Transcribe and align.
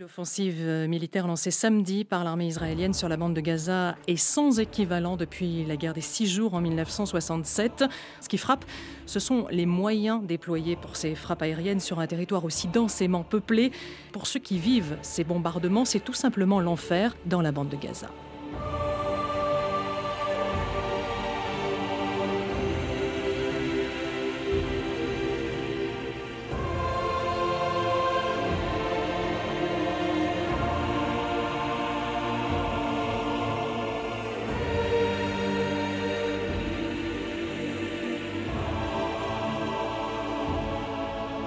L'offensive 0.00 0.56
euh, 0.58 0.88
militaire 0.88 1.28
lancée 1.28 1.52
samedi 1.52 2.04
par 2.04 2.24
l'armée 2.24 2.48
israélienne 2.48 2.92
sur 2.92 3.08
la 3.08 3.16
bande 3.16 3.32
de 3.32 3.40
Gaza 3.40 3.94
est 4.08 4.16
sans 4.16 4.58
équivalent 4.58 5.16
depuis 5.16 5.64
la 5.64 5.76
guerre 5.76 5.94
des 5.94 6.00
six 6.00 6.26
jours 6.26 6.54
en 6.54 6.60
1967. 6.60 7.84
Ce 8.20 8.28
qui 8.28 8.36
frappe, 8.36 8.64
ce 9.06 9.20
sont 9.20 9.46
les 9.52 9.66
moyens 9.66 10.20
déployés 10.24 10.74
pour 10.74 10.96
ces 10.96 11.14
frappes 11.14 11.42
aériennes 11.42 11.78
sur 11.78 12.00
un 12.00 12.08
territoire 12.08 12.44
aussi 12.44 12.66
densément 12.66 13.22
peuplé. 13.22 13.70
Pour 14.10 14.26
ceux 14.26 14.40
qui 14.40 14.58
vivent 14.58 14.98
ces 15.02 15.22
bombardements, 15.22 15.84
c'est 15.84 16.00
tout 16.00 16.12
simplement 16.12 16.58
l'enfer 16.58 17.16
dans 17.26 17.40
la 17.40 17.52
bande 17.52 17.68
de 17.68 17.76
Gaza. 17.76 18.10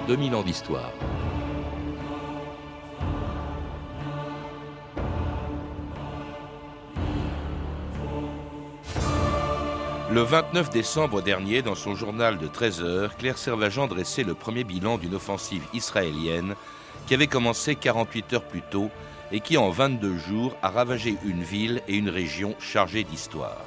2000 0.08 0.34
ans 0.36 0.42
d'histoire. 0.42 0.90
Le 10.10 10.22
29 10.22 10.70
décembre 10.70 11.20
dernier, 11.20 11.60
dans 11.60 11.74
son 11.74 11.94
journal 11.94 12.38
de 12.38 12.46
13 12.46 12.82
heures, 12.82 13.16
Claire 13.18 13.36
Servagent 13.36 13.86
dressait 13.86 14.24
le 14.24 14.32
premier 14.32 14.64
bilan 14.64 14.96
d'une 14.96 15.14
offensive 15.14 15.64
israélienne 15.74 16.54
qui 17.06 17.12
avait 17.12 17.26
commencé 17.26 17.74
48 17.74 18.32
heures 18.32 18.48
plus 18.48 18.62
tôt 18.62 18.88
et 19.30 19.40
qui, 19.40 19.58
en 19.58 19.68
22 19.68 20.16
jours, 20.16 20.56
a 20.62 20.70
ravagé 20.70 21.18
une 21.26 21.42
ville 21.42 21.82
et 21.86 21.96
une 21.96 22.08
région 22.08 22.54
chargées 22.58 23.04
d'histoire. 23.04 23.62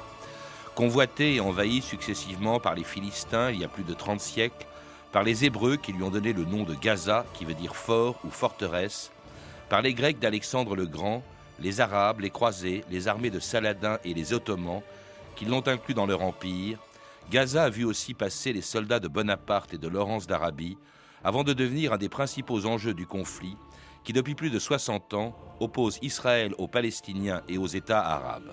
Convoitée 0.74 1.36
et 1.36 1.40
envahie 1.40 1.82
successivement 1.82 2.58
par 2.58 2.74
les 2.74 2.82
Philistins 2.82 3.52
il 3.52 3.60
y 3.60 3.64
a 3.64 3.68
plus 3.68 3.84
de 3.84 3.94
30 3.94 4.20
siècles, 4.20 4.66
par 5.12 5.22
les 5.22 5.44
Hébreux 5.44 5.76
qui 5.76 5.92
lui 5.92 6.02
ont 6.02 6.10
donné 6.10 6.32
le 6.32 6.44
nom 6.44 6.64
de 6.64 6.74
Gaza, 6.74 7.26
qui 7.34 7.44
veut 7.44 7.54
dire 7.54 7.76
fort 7.76 8.18
ou 8.24 8.30
forteresse, 8.30 9.12
par 9.68 9.82
les 9.82 9.92
Grecs 9.92 10.18
d'Alexandre 10.18 10.74
le 10.74 10.86
Grand, 10.86 11.22
les 11.60 11.80
Arabes, 11.80 12.20
les 12.20 12.30
Croisés, 12.30 12.82
les 12.90 13.08
armées 13.08 13.30
de 13.30 13.38
Saladin 13.38 13.98
et 14.04 14.14
les 14.14 14.32
Ottomans, 14.32 14.80
qui 15.36 15.44
l'ont 15.44 15.66
inclus 15.68 15.94
dans 15.94 16.06
leur 16.06 16.22
empire, 16.22 16.78
Gaza 17.30 17.64
a 17.64 17.70
vu 17.70 17.84
aussi 17.84 18.14
passer 18.14 18.52
les 18.52 18.62
soldats 18.62 19.00
de 19.00 19.08
Bonaparte 19.08 19.74
et 19.74 19.78
de 19.78 19.88
Laurence 19.88 20.26
d'Arabie, 20.26 20.78
avant 21.22 21.44
de 21.44 21.52
devenir 21.52 21.92
un 21.92 21.98
des 21.98 22.08
principaux 22.08 22.66
enjeux 22.66 22.94
du 22.94 23.06
conflit, 23.06 23.56
qui 24.04 24.12
depuis 24.12 24.34
plus 24.34 24.50
de 24.50 24.58
60 24.58 25.14
ans 25.14 25.36
oppose 25.60 25.98
Israël 26.02 26.54
aux 26.58 26.66
Palestiniens 26.68 27.42
et 27.48 27.58
aux 27.58 27.68
États 27.68 28.04
arabes. 28.04 28.52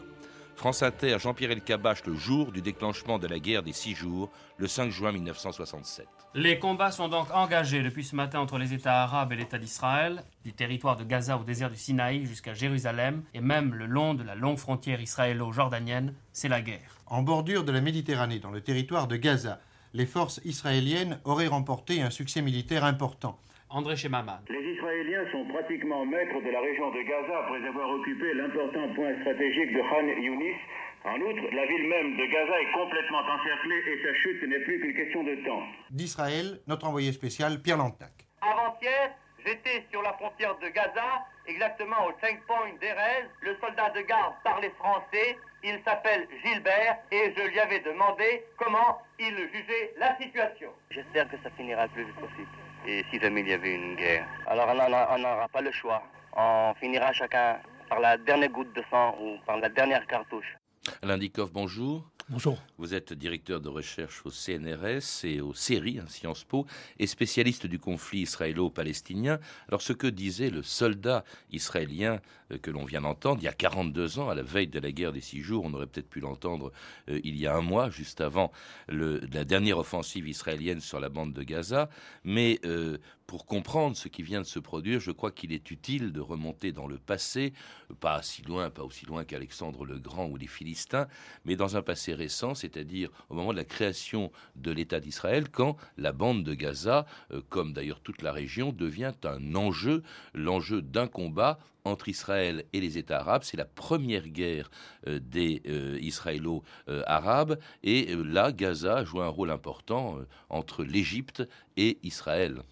France 0.56 0.84
Inter, 0.84 1.18
Jean-Pierre 1.20 1.52
Elkabach, 1.52 2.06
le 2.06 2.16
jour 2.16 2.52
du 2.52 2.62
déclenchement 2.62 3.18
de 3.18 3.28
la 3.28 3.40
guerre 3.40 3.64
des 3.64 3.74
six 3.74 3.96
jours, 3.96 4.30
le 4.58 4.68
5 4.68 4.92
juin 4.92 5.12
1967. 5.14 6.19
Les 6.36 6.60
combats 6.60 6.92
sont 6.92 7.08
donc 7.08 7.34
engagés 7.34 7.82
depuis 7.82 8.04
ce 8.04 8.16
matin 8.16 8.40
entre 8.40 8.60
les 8.60 8.76
États 8.76 9.02
arabes 9.02 9.34
et 9.34 9.36
l'État 9.36 9.58
d'Israël, 9.58 10.22
du 10.46 10.54
territoire 10.54 10.96
de 10.96 11.04
Gaza 11.04 11.36
au 11.38 11.44
désert 11.44 11.72
du 11.72 11.76
Sinaï 11.76 12.28
jusqu'à 12.28 12.54
Jérusalem, 12.54 13.24
et 13.34 13.42
même 13.42 13.74
le 13.74 13.88
long 13.88 14.14
de 14.14 14.24
la 14.24 14.36
longue 14.36 14.60
frontière 14.60 15.02
israélo-jordanienne, 15.02 16.14
c'est 16.32 16.48
la 16.48 16.62
guerre. 16.62 17.02
En 17.08 17.24
bordure 17.24 17.64
de 17.64 17.72
la 17.72 17.82
Méditerranée, 17.82 18.38
dans 18.38 18.52
le 18.52 18.62
territoire 18.62 19.08
de 19.08 19.16
Gaza, 19.16 19.60
les 19.96 20.06
forces 20.06 20.40
israéliennes 20.46 21.20
auraient 21.26 21.48
remporté 21.48 22.04
un 22.04 22.12
succès 22.12 22.44
militaire 22.44 22.84
important. 22.84 23.40
André 23.72 23.96
Chemaman. 23.96 24.40
Les 24.50 24.74
Israéliens 24.74 25.26
sont 25.32 25.46
pratiquement 25.46 26.06
maîtres 26.06 26.42
de 26.46 26.52
la 26.52 26.62
région 26.62 26.92
de 26.92 27.02
Gaza 27.02 27.40
après 27.40 27.68
avoir 27.68 27.90
occupé 27.90 28.36
l'important 28.36 28.94
point 28.94 29.20
stratégique 29.22 29.74
de 29.74 29.82
Khan 29.82 30.22
Yunis. 30.22 30.58
En 31.06 31.16
outre, 31.22 31.42
la 31.56 31.66
ville 31.66 31.88
même 31.88 32.18
de 32.18 32.26
Gaza 32.26 32.62
est 32.62 32.72
complètement 32.74 33.20
encerclée 33.20 33.82
et 33.88 34.04
sa 34.04 34.14
chute 34.16 34.44
n'est 34.44 34.60
plus 34.60 34.80
qu'une 34.82 34.94
question 34.94 35.24
de 35.24 35.36
temps. 35.46 35.64
D'Israël, 35.92 36.60
notre 36.68 36.88
envoyé 36.88 37.12
spécial 37.14 37.62
Pierre 37.62 37.78
Lantac. 37.78 38.12
Avant-hier, 38.42 39.12
j'étais 39.46 39.86
sur 39.92 40.02
la 40.02 40.14
frontière 40.14 40.58
de 40.60 40.68
Gaza, 40.68 41.26
exactement 41.48 42.06
au 42.06 42.12
checkpoint 42.20 42.74
d'Erez. 42.82 43.28
Le 43.42 43.56
soldat 43.62 43.90
de 43.92 44.02
garde 44.02 44.34
parlait 44.44 44.74
français. 44.78 45.38
Il 45.64 45.80
s'appelle 45.86 46.28
Gilbert 46.44 46.98
et 47.12 47.34
je 47.36 47.48
lui 47.48 47.60
avais 47.60 47.80
demandé 47.80 48.44
comment 48.58 49.02
il 49.20 49.36
jugeait 49.54 49.94
la 49.98 50.18
situation. 50.18 50.70
J'espère 50.92 51.30
que 51.30 51.38
ça 51.44 51.50
finira 51.52 51.86
le 51.86 51.92
plus 51.92 52.06
vite 52.06 52.16
possible 52.16 52.50
et 52.86 53.04
si 53.10 53.20
jamais 53.20 53.42
il 53.42 53.50
y 53.50 53.54
avait 53.54 53.76
une 53.76 53.96
guerre. 53.96 54.28
Alors 54.48 54.68
on 54.70 55.18
n'aura 55.18 55.48
pas 55.48 55.62
le 55.62 55.72
choix. 55.72 56.04
On 56.36 56.74
finira 56.80 57.12
chacun 57.14 57.60
par 57.90 58.00
la 58.00 58.18
dernière 58.18 58.50
goutte 58.50 58.74
de 58.74 58.84
sang 58.90 59.16
ou 59.20 59.38
par 59.46 59.58
la 59.58 59.70
dernière 59.70 60.06
cartouche. 60.08 60.59
Alain 61.02 61.18
Dikoff, 61.18 61.52
bonjour. 61.52 62.10
Bonjour. 62.32 62.62
Vous 62.78 62.94
êtes 62.94 63.12
directeur 63.12 63.60
de 63.60 63.70
recherche 63.70 64.24
au 64.24 64.30
CNRS 64.30 65.24
et 65.26 65.42
au 65.42 65.56
CERI, 65.56 65.98
hein, 65.98 66.06
Sciences 66.08 66.44
Po, 66.44 66.68
et 67.00 67.08
spécialiste 67.08 67.66
du 67.66 67.80
conflit 67.80 68.20
israélo-palestinien. 68.20 69.40
Alors, 69.68 69.82
ce 69.82 69.94
que 69.94 70.06
disait 70.06 70.52
le 70.52 70.62
soldat 70.62 71.24
israélien 71.52 72.20
euh, 72.52 72.60
que 72.60 72.70
l'on 72.70 72.86
vient 72.86 73.02
d'entendre 73.02 73.42
il 73.42 73.46
y 73.46 73.48
a 73.48 73.54
42 73.54 74.20
ans, 74.20 74.30
à 74.30 74.36
la 74.36 74.44
veille 74.44 74.68
de 74.68 74.80
la 74.80 74.92
guerre 74.92 75.12
des 75.12 75.22
six 75.22 75.42
jours, 75.42 75.66
on 75.66 75.74
aurait 75.74 75.88
peut-être 75.88 76.10
pu 76.10 76.20
l'entendre 76.20 76.72
euh, 77.10 77.20
il 77.24 77.36
y 77.36 77.48
a 77.48 77.56
un 77.56 77.62
mois, 77.62 77.90
juste 77.90 78.22
avant 78.22 78.52
la 78.90 79.44
dernière 79.44 79.80
offensive 79.80 80.28
israélienne 80.28 80.82
sur 80.82 81.00
la 81.00 81.10
bande 81.10 81.34
de 81.34 81.42
Gaza. 81.42 81.90
Mais 82.24 82.60
euh, 82.64 83.00
pour 83.30 83.46
comprendre 83.46 83.96
ce 83.96 84.08
qui 84.08 84.24
vient 84.24 84.42
de 84.42 84.48
se 84.48 84.58
produire, 84.58 85.00
je 85.00 85.12
crois 85.12 85.30
qu'il 85.30 85.54
est 85.54 85.70
utile 85.70 86.12
de 86.12 86.20
remonter 86.20 86.72
dans 86.72 86.88
le 86.88 86.98
passé, 86.98 87.54
pas 88.00 88.24
si 88.24 88.42
loin, 88.42 88.72
pas 88.72 88.82
aussi 88.82 89.06
loin 89.06 89.24
qu'Alexandre 89.24 89.86
le 89.86 90.00
Grand 90.00 90.26
ou 90.26 90.36
les 90.36 90.48
Philistins, 90.48 91.08
mais 91.46 91.56
dans 91.56 91.78
un 91.78 91.84
passé 91.84 92.16
récent, 92.16 92.56
c'est-à-dire 92.56 93.12
au 93.30 93.36
moment 93.36 93.52
de 93.52 93.58
la 93.58 93.66
création 93.66 94.32
de 94.56 94.72
l'État 94.72 95.00
d'Israël, 95.00 95.48
quand 95.52 95.78
la 95.96 96.12
bande 96.12 96.44
de 96.44 96.56
Gaza, 96.56 97.06
euh, 97.32 97.44
comme 97.50 97.72
d'ailleurs 97.72 98.02
toute 98.02 98.24
la 98.24 98.32
région, 98.32 98.72
devient 98.72 99.14
un 99.24 99.54
enjeu, 99.54 100.02
l'enjeu 100.34 100.82
d'un 100.82 101.06
combat 101.06 101.60
entre 101.86 102.10
Israël 102.10 102.66
et 102.74 102.82
les 102.82 102.98
États 102.98 103.20
arabes. 103.20 103.44
C'est 103.44 103.58
la 103.58 103.66
première 103.66 104.28
guerre 104.28 104.72
euh, 105.06 105.20
des 105.20 105.62
euh, 105.68 106.00
israélo-arabes. 106.02 107.60
Et 107.84 108.16
là, 108.16 108.52
Gaza 108.52 109.04
joue 109.04 109.22
un 109.22 109.28
rôle 109.28 109.52
important 109.52 110.18
entre 110.50 110.84
l'Égypte 110.84 111.48
et 111.78 112.00
Israël. 112.02 112.64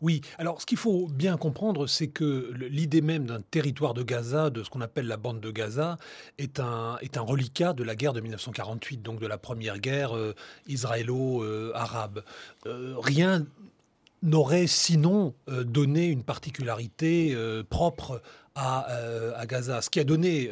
Oui, 0.00 0.20
alors 0.38 0.60
ce 0.60 0.66
qu'il 0.66 0.78
faut 0.78 1.06
bien 1.08 1.36
comprendre, 1.36 1.86
c'est 1.86 2.08
que 2.08 2.52
l'idée 2.54 3.00
même 3.00 3.26
d'un 3.26 3.40
territoire 3.40 3.94
de 3.94 4.02
Gaza, 4.02 4.50
de 4.50 4.62
ce 4.62 4.70
qu'on 4.70 4.80
appelle 4.80 5.06
la 5.06 5.16
bande 5.16 5.40
de 5.40 5.50
Gaza, 5.50 5.98
est 6.38 6.60
un, 6.60 6.98
reliquat 7.16 7.72
de 7.72 7.84
la 7.84 7.94
guerre 7.94 8.12
de 8.12 8.20
1948, 8.20 9.02
donc 9.02 9.20
de 9.20 9.26
la 9.26 9.38
première 9.38 9.78
guerre 9.78 10.16
euh, 10.16 10.34
israélo-arabe. 10.66 12.24
Euh, 12.66 12.94
rien 12.98 13.46
n'aurait 14.22 14.66
sinon 14.66 15.34
euh, 15.48 15.64
donné 15.64 16.06
une 16.06 16.22
particularité 16.22 17.36
propre 17.68 18.22
à, 18.54 19.46
Gaza, 19.46 19.80
ce 19.80 19.90
qui 19.90 20.00
a 20.00 20.04
donné 20.04 20.50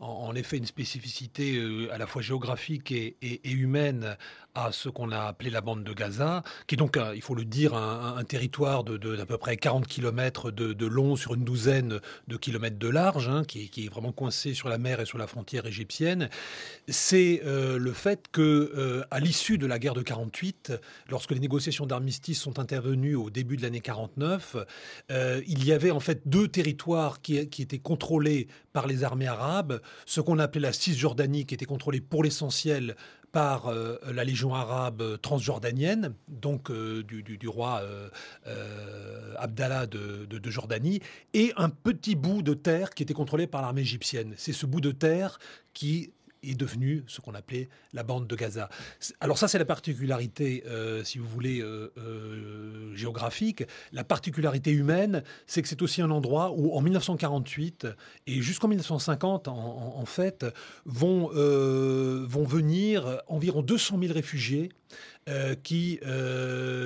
en, 0.00 0.34
effet 0.34 0.58
une 0.58 0.66
spécificité 0.66 1.60
à 1.92 1.98
la 1.98 2.06
fois 2.06 2.22
géographique 2.22 2.92
et, 2.92 3.16
humaine 3.44 4.16
à 4.54 4.72
ce 4.72 4.88
qu'on 4.88 5.12
a 5.12 5.20
appelé 5.20 5.48
la 5.50 5.60
bande 5.60 5.84
de 5.84 5.92
Gaza, 5.92 6.42
qui 6.66 6.74
est 6.74 6.78
donc, 6.78 6.98
il 7.14 7.22
faut 7.22 7.34
le 7.34 7.44
dire, 7.44 7.74
un, 7.74 8.22
territoire 8.24 8.84
de, 8.84 8.96
d'à 8.96 9.26
peu 9.26 9.38
près 9.38 9.56
40 9.56 9.86
km 9.86 10.50
de, 10.50 10.86
long 10.86 11.16
sur 11.16 11.34
une 11.34 11.44
douzaine 11.44 12.00
de 12.28 12.36
kilomètres 12.36 12.78
de 12.78 12.88
large, 12.88 13.28
hein, 13.28 13.44
qui, 13.44 13.70
est 13.76 13.88
vraiment 13.88 14.12
coincé 14.12 14.54
sur 14.54 14.68
la 14.68 14.78
mer 14.78 15.00
et 15.00 15.06
sur 15.06 15.18
la 15.18 15.26
frontière 15.26 15.66
égyptienne. 15.66 16.28
C'est 16.88 17.42
euh, 17.44 17.78
le 17.78 17.92
fait 17.92 18.26
que, 18.32 18.72
euh, 18.76 19.04
à 19.10 19.20
l'issue 19.20 19.58
de 19.58 19.66
la 19.66 19.78
guerre 19.78 19.94
de 19.94 20.02
48, 20.02 20.72
lorsque 21.08 21.30
les 21.30 21.40
négociations 21.40 21.86
d'armistice 21.86 22.40
sont 22.40 22.58
intervenues 22.58 23.14
au 23.14 23.30
début 23.30 23.56
de 23.56 23.62
l'année 23.62 23.80
49, 23.80 24.56
euh, 25.10 25.40
il 25.46 25.64
y 25.64 25.72
avait 25.72 25.90
en 25.90 26.00
fait 26.00 26.22
deux 26.26 26.48
territoires 26.48 27.19
qui, 27.22 27.36
étaient 27.36 27.78
contrôlés 27.78 28.48
par 28.72 28.86
les 28.86 29.04
armées 29.04 29.26
arabes, 29.26 29.80
ce 30.06 30.20
qu'on 30.20 30.38
appelait 30.38 30.60
la 30.60 30.72
Cisjordanie, 30.72 31.46
qui 31.46 31.54
était 31.54 31.64
contrôlée 31.64 32.00
pour 32.00 32.22
l'essentiel 32.22 32.96
par 33.32 33.68
euh, 33.68 33.96
la 34.12 34.24
Légion 34.24 34.54
arabe 34.54 35.20
transjordanienne, 35.20 36.14
donc 36.28 36.70
euh, 36.70 37.04
du, 37.04 37.48
roi 37.48 37.80
euh, 38.46 39.34
Abdallah 39.38 39.86
de, 39.86 40.50
Jordanie, 40.50 41.00
et 41.32 41.52
un 41.56 41.68
petit 41.68 42.16
bout 42.16 42.42
de 42.42 42.54
terre 42.54 42.90
qui 42.90 43.02
était 43.02 43.14
contrôlé 43.14 43.46
par 43.46 43.62
l'armée 43.62 43.82
égyptienne. 43.82 44.34
C'est 44.36 44.52
ce 44.52 44.66
bout 44.66 44.80
de 44.80 44.90
terre 44.90 45.38
qui 45.74 46.12
est 46.42 46.54
devenu 46.54 47.04
ce 47.06 47.20
qu'on 47.20 47.34
appelait 47.34 47.68
la 47.92 48.02
bande 48.02 48.26
de 48.26 48.36
Gaza. 48.36 48.68
Alors 49.20 49.38
ça, 49.38 49.48
c'est 49.48 49.58
la 49.58 49.64
particularité, 49.64 50.64
euh, 50.66 51.04
si 51.04 51.18
vous 51.18 51.26
voulez, 51.26 51.60
euh, 51.60 51.92
euh, 51.98 52.94
géographique. 52.94 53.64
La 53.92 54.04
particularité 54.04 54.70
humaine, 54.70 55.22
c'est 55.46 55.62
que 55.62 55.68
c'est 55.68 55.82
aussi 55.82 56.02
un 56.02 56.10
endroit 56.10 56.52
où, 56.52 56.74
en 56.76 56.80
1948 56.80 57.86
et 58.26 58.40
jusqu'en 58.40 58.68
1950, 58.68 59.48
en, 59.48 60.04
fait, 60.06 60.46
vont, 60.84 61.28
vont 61.28 62.44
venir 62.44 63.22
environ 63.26 63.62
200 63.62 63.98
000 64.00 64.12
réfugiés 64.12 64.70
qui, 65.62 66.00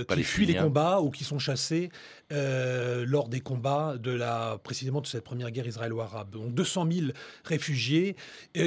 qui 0.08 0.22
fuient 0.22 0.46
les 0.46 0.56
combats 0.56 1.00
ou 1.00 1.10
qui 1.10 1.24
sont 1.24 1.38
chassés 1.38 1.90
lors 2.30 3.28
des 3.28 3.40
combats 3.40 3.96
de 3.96 4.10
la, 4.10 4.58
précisément 4.62 5.00
de 5.00 5.06
cette 5.06 5.24
première 5.24 5.50
guerre 5.50 5.66
israélo-arabe. 5.66 6.30
Donc 6.30 6.54
200 6.54 6.88
000 6.90 7.06
réfugiés 7.44 8.16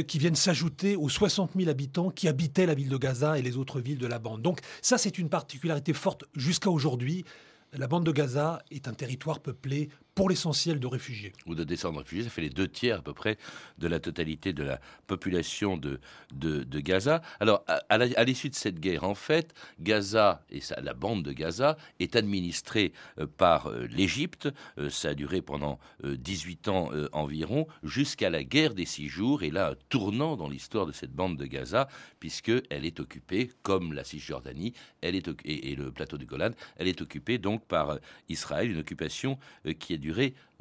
qui 0.07 0.19
viennent 0.19 0.35
s'ajouter 0.35 0.95
aux 0.95 1.09
60 1.09 1.51
000 1.55 1.69
habitants 1.69 2.09
qui 2.09 2.27
habitaient 2.27 2.65
la 2.65 2.73
ville 2.73 2.89
de 2.89 2.97
Gaza 2.97 3.37
et 3.37 3.41
les 3.41 3.57
autres 3.57 3.79
villes 3.79 3.99
de 3.99 4.07
la 4.07 4.19
bande. 4.19 4.41
Donc 4.41 4.59
ça, 4.81 4.97
c'est 4.97 5.17
une 5.17 5.29
particularité 5.29 5.93
forte 5.93 6.25
jusqu'à 6.35 6.69
aujourd'hui. 6.69 7.25
La 7.73 7.87
bande 7.87 8.05
de 8.05 8.11
Gaza 8.11 8.63
est 8.71 8.87
un 8.87 8.93
territoire 8.93 9.39
peuplé 9.41 9.89
pour 10.17 10.29
l'essentiel 10.29 10.79
de 10.79 10.87
réfugiés. 10.87 11.31
Ou 11.45 11.53
de 11.53 11.63
descendants 11.63 11.99
réfugiés, 11.99 12.23
ça 12.23 12.31
fait 12.31 12.41
les 12.41 12.49
deux 12.49 12.67
tiers 12.67 12.97
à 12.97 13.01
peu 13.03 13.13
près 13.13 13.37
de 13.77 13.87
la 13.87 13.99
totalité 13.99 14.51
de 14.51 14.63
la 14.63 14.81
population 15.05 15.77
de, 15.77 15.99
de, 16.33 16.79
Gaza. 16.79 17.21
Alors, 17.39 17.63
à, 17.67 18.23
l'issue 18.23 18.49
de 18.49 18.55
cette 18.55 18.79
guerre, 18.79 19.03
en 19.03 19.13
fait, 19.13 19.53
Gaza 19.79 20.41
et 20.49 20.59
la 20.81 20.95
bande 20.95 21.21
de 21.21 21.31
Gaza 21.33 21.77
est 21.99 22.15
administrée 22.15 22.93
euh, 23.19 23.27
par 23.27 23.67
euh, 23.67 23.85
l'Égypte. 23.91 24.49
Euh, 24.79 24.89
ça 24.89 25.09
a 25.09 25.13
duré 25.13 25.43
pendant 25.43 25.77
18 26.03 26.67
ans 26.69 26.89
environ, 27.11 27.67
jusqu'à 27.83 28.31
la 28.31 28.43
guerre 28.43 28.73
des 28.73 28.85
six 28.85 29.09
jours. 29.09 29.43
Et 29.43 29.51
là, 29.51 29.69
un 29.69 29.75
tournant 29.89 30.35
dans 30.35 30.49
l'histoire 30.49 30.87
de 30.87 30.91
cette 30.91 31.11
bande 31.11 31.37
de 31.37 31.45
Gaza, 31.45 31.87
puisqu'elle 32.19 32.85
est 32.85 32.99
occupée, 32.99 33.51
comme 33.61 33.93
la 33.93 34.03
Cisjordanie 34.03 34.73
elle 35.01 35.15
est, 35.15 35.27
et, 35.45 35.71
et 35.71 35.75
le 35.75 35.91
plateau 35.91 36.17
du 36.17 36.25
Golan, 36.25 36.51
elle 36.77 36.87
est 36.87 37.01
occupée 37.01 37.37
donc 37.37 37.63
par 37.65 37.99
Israël, 38.29 38.71
une 38.71 38.79
occupation 38.79 39.37
qui 39.79 39.93
est 39.93 39.97
duré 39.97 40.06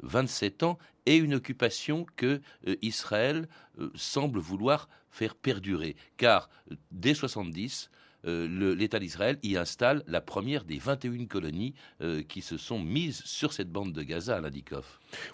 27 0.01 0.63
ans 0.63 0.77
et 1.05 1.17
une 1.17 1.33
occupation 1.33 2.05
que 2.15 2.41
euh, 2.67 2.75
Israël 2.81 3.47
euh, 3.79 3.91
semble 3.95 4.39
vouloir 4.39 4.89
faire 5.09 5.35
perdurer. 5.35 5.95
Car 6.17 6.49
euh, 6.71 6.75
dès 6.91 7.13
70, 7.13 7.89
euh, 8.25 8.75
l'État 8.75 8.99
d'Israël 8.99 9.37
y 9.43 9.57
installe 9.57 10.03
la 10.07 10.21
première 10.21 10.63
des 10.63 10.79
21 10.79 11.25
colonies 11.27 11.73
euh, 12.01 12.23
qui 12.23 12.41
se 12.41 12.57
sont 12.57 12.79
mises 12.79 13.21
sur 13.25 13.53
cette 13.53 13.71
bande 13.71 13.93
de 13.93 14.01
Gaza 14.03 14.35
à 14.35 14.41
l'Indikov. 14.41 14.85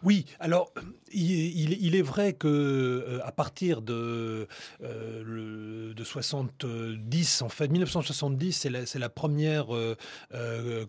Oui, 0.03 0.25
alors 0.39 0.71
il, 1.11 1.95
est 1.95 2.01
vrai 2.01 2.33
que 2.33 2.47
euh, 2.47 3.19
à 3.23 3.31
partir 3.31 3.81
de, 3.81 4.47
de 4.81 6.03
70, 6.03 7.41
en 7.41 7.49
fait, 7.49 7.69
1970, 7.69 8.51
c'est 8.53 8.69
la, 8.69 8.81
la, 8.95 9.09
première 9.09 9.67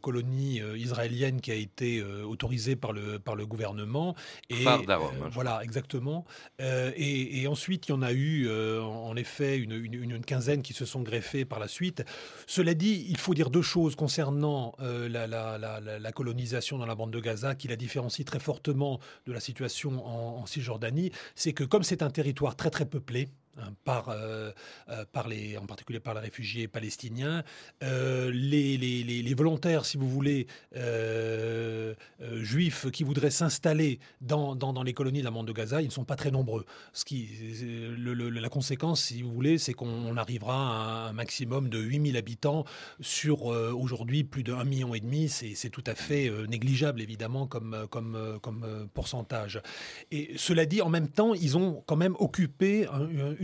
colonie 0.02 0.60
israélienne 0.76 1.40
qui 1.40 1.50
a 1.50 1.54
été 1.54 2.02
autorisée 2.02 2.76
par 2.76 2.92
le, 2.92 3.18
par 3.18 3.36
le 3.36 3.46
gouvernement. 3.46 4.14
Et, 4.50 4.66
hein, 4.66 4.82
voilà, 5.30 5.62
exactement. 5.62 6.24
Et, 6.58 7.46
ensuite, 7.48 7.88
il 7.88 7.92
y 7.92 7.94
en 7.94 8.02
a 8.02 8.12
eu, 8.12 8.50
en 8.50 9.16
effet, 9.16 9.58
une, 9.58 9.72
une 9.72 10.24
quinzaine 10.24 10.62
qui 10.62 10.72
se 10.72 10.84
sont 10.84 11.02
greffées 11.02 11.44
par 11.44 11.58
la 11.58 11.68
suite. 11.68 11.83
Cela 12.46 12.74
dit, 12.74 13.06
il 13.08 13.16
faut 13.18 13.34
dire 13.34 13.50
deux 13.50 13.62
choses 13.62 13.96
concernant 13.96 14.74
euh, 14.80 15.08
la, 15.08 16.12
colonisation 16.12 16.78
dans 16.78 16.86
la 16.86 16.94
bande 16.94 17.10
de 17.10 17.20
Gaza 17.20 17.54
qui 17.54 17.68
la 17.68 17.76
différencie 17.76 18.24
très 18.24 18.38
fortement 18.38 19.00
de 19.26 19.32
la 19.32 19.40
situation 19.40 20.06
en 20.06 20.46
Cisjordanie. 20.46 21.10
C'est 21.34 21.52
que 21.52 21.64
comme 21.64 21.82
c'est 21.82 22.02
un 22.02 22.10
territoire 22.10 22.56
très 22.56 22.70
très 22.70 22.86
peuplé, 22.86 23.28
Hein, 23.56 23.72
par, 23.84 24.08
euh, 24.08 24.50
euh, 24.88 25.04
en 25.60 25.66
particulier 25.66 26.00
par 26.00 26.14
les 26.14 26.20
réfugiés 26.20 26.66
palestiniens. 26.66 27.44
Euh, 27.84 28.32
les, 28.32 29.34
volontaires, 29.34 29.84
si 29.84 29.96
vous 29.96 30.08
voulez, 30.08 30.46
juifs 32.40 32.90
qui 32.90 33.04
voudraient 33.04 33.30
s'installer 33.30 34.00
dans, 34.20 34.82
les 34.84 34.92
colonies 34.92 35.20
de 35.20 35.24
la 35.24 35.30
bande 35.30 35.46
de 35.46 35.52
Gaza, 35.52 35.82
ils 35.82 35.86
ne 35.86 35.90
sont 35.90 36.04
pas 36.04 36.16
très 36.16 36.30
nombreux. 36.30 36.64
Ce 36.92 37.04
qui, 37.04 37.28
la 37.98 38.48
conséquence, 38.48 39.02
si 39.02 39.22
vous 39.22 39.32
voulez, 39.32 39.58
c'est 39.58 39.72
qu'on 39.72 40.16
arrivera 40.16 41.06
à 41.06 41.08
un 41.08 41.12
maximum 41.12 41.68
de 41.68 41.78
8000 41.78 42.16
habitants 42.16 42.64
sur 43.00 43.46
aujourd'hui 43.46 44.24
plus 44.24 44.42
de 44.42 44.52
1,5 44.52 44.64
million. 44.64 45.28
C'est 45.28 45.70
tout 45.70 45.84
à 45.86 45.94
fait 45.94 46.30
négligeable, 46.48 47.00
évidemment, 47.00 47.46
comme 47.46 48.88
pourcentage. 48.94 49.60
Et 50.10 50.32
cela 50.36 50.66
dit, 50.66 50.82
en 50.82 50.90
même 50.90 51.08
temps, 51.08 51.34
ils 51.34 51.56
ont 51.56 51.82
quand 51.86 51.96
même 51.96 52.16
occupé 52.18 52.86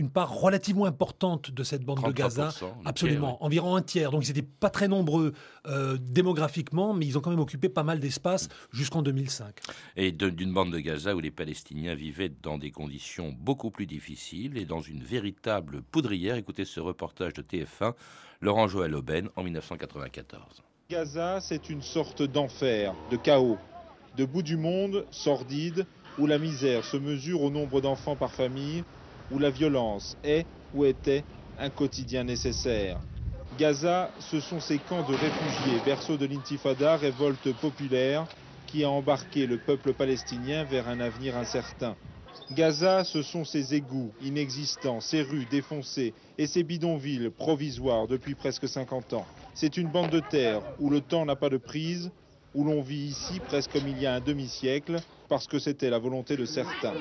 une 0.01 0.09
part 0.09 0.33
relativement 0.33 0.85
importante 0.85 1.51
de 1.51 1.63
cette 1.63 1.83
bande 1.83 2.03
de 2.03 2.11
Gaza. 2.11 2.49
Absolument, 2.85 3.41
environ 3.43 3.75
un 3.75 3.83
tiers. 3.83 4.11
Donc 4.11 4.25
ils 4.25 4.29
n'étaient 4.33 4.47
pas 4.59 4.71
très 4.71 4.87
nombreux 4.87 5.31
euh, 5.67 5.97
démographiquement, 6.01 6.93
mais 6.93 7.05
ils 7.05 7.17
ont 7.17 7.21
quand 7.21 7.29
même 7.29 7.39
occupé 7.39 7.69
pas 7.69 7.83
mal 7.83 7.99
d'espace 7.99 8.49
jusqu'en 8.71 9.03
2005. 9.03 9.59
Et 9.95 10.11
d'une 10.11 10.51
bande 10.51 10.73
de 10.73 10.79
Gaza 10.79 11.15
où 11.15 11.19
les 11.19 11.29
Palestiniens 11.29 11.93
vivaient 11.93 12.31
dans 12.41 12.57
des 12.57 12.71
conditions 12.71 13.31
beaucoup 13.39 13.69
plus 13.69 13.85
difficiles 13.85 14.57
et 14.57 14.65
dans 14.65 14.81
une 14.81 15.03
véritable 15.03 15.83
poudrière. 15.83 16.35
Écoutez 16.35 16.65
ce 16.65 16.79
reportage 16.79 17.33
de 17.33 17.43
TF1, 17.43 17.93
Laurent 18.41 18.67
Joël 18.67 18.95
Aubin 18.95 19.27
en 19.35 19.43
1994. 19.43 20.63
Gaza, 20.89 21.39
c'est 21.41 21.69
une 21.69 21.83
sorte 21.83 22.23
d'enfer, 22.23 22.95
de 23.11 23.17
chaos, 23.17 23.59
de 24.17 24.25
bout 24.25 24.41
du 24.41 24.57
monde 24.57 25.05
sordide 25.11 25.85
où 26.17 26.25
la 26.25 26.39
misère 26.39 26.83
se 26.83 26.97
mesure 26.97 27.43
au 27.43 27.51
nombre 27.51 27.81
d'enfants 27.81 28.15
par 28.15 28.31
famille 28.31 28.83
où 29.31 29.39
la 29.39 29.49
violence 29.49 30.15
est 30.23 30.45
ou 30.73 30.85
était 30.85 31.23
un 31.57 31.69
quotidien 31.69 32.23
nécessaire. 32.23 32.99
Gaza, 33.57 34.11
ce 34.19 34.39
sont 34.39 34.59
ces 34.59 34.79
camps 34.79 35.03
de 35.03 35.13
réfugiés, 35.13 35.81
berceau 35.85 36.17
de 36.17 36.25
l'intifada, 36.25 36.95
révolte 36.97 37.51
populaire 37.53 38.27
qui 38.67 38.83
a 38.83 38.89
embarqué 38.89 39.45
le 39.45 39.57
peuple 39.57 39.93
palestinien 39.93 40.63
vers 40.63 40.87
un 40.87 40.99
avenir 41.01 41.35
incertain. 41.35 41.95
Gaza, 42.55 43.03
ce 43.03 43.21
sont 43.21 43.43
ces 43.45 43.75
égouts 43.75 44.11
inexistants, 44.21 45.01
ces 45.01 45.21
rues 45.21 45.45
défoncées 45.45 46.13
et 46.37 46.47
ces 46.47 46.63
bidonvilles 46.63 47.29
provisoires 47.29 48.07
depuis 48.07 48.35
presque 48.35 48.67
50 48.67 49.13
ans. 49.13 49.25
C'est 49.53 49.77
une 49.77 49.87
bande 49.87 50.09
de 50.09 50.19
terre 50.19 50.61
où 50.79 50.89
le 50.89 51.01
temps 51.01 51.25
n'a 51.25 51.35
pas 51.35 51.49
de 51.49 51.57
prise, 51.57 52.11
où 52.53 52.63
l'on 52.63 52.81
vit 52.81 53.07
ici 53.09 53.39
presque 53.47 53.71
comme 53.71 53.87
il 53.87 53.99
y 53.99 54.05
a 54.05 54.13
un 54.15 54.19
demi-siècle, 54.19 55.01
parce 55.29 55.47
que 55.47 55.59
c'était 55.59 55.89
la 55.89 55.99
volonté 55.99 56.35
de 56.35 56.45
certains. 56.45 56.93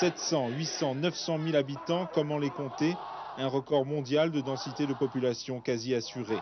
700, 0.00 0.50
800, 0.50 0.94
900 0.96 1.38
000 1.44 1.56
habitants, 1.56 2.08
comment 2.12 2.38
les 2.38 2.50
compter? 2.50 2.96
Un 3.38 3.46
record 3.46 3.86
mondial 3.86 4.30
de 4.30 4.40
densité 4.40 4.86
de 4.86 4.94
population 4.94 5.60
quasi 5.60 5.94
assuré. 5.94 6.40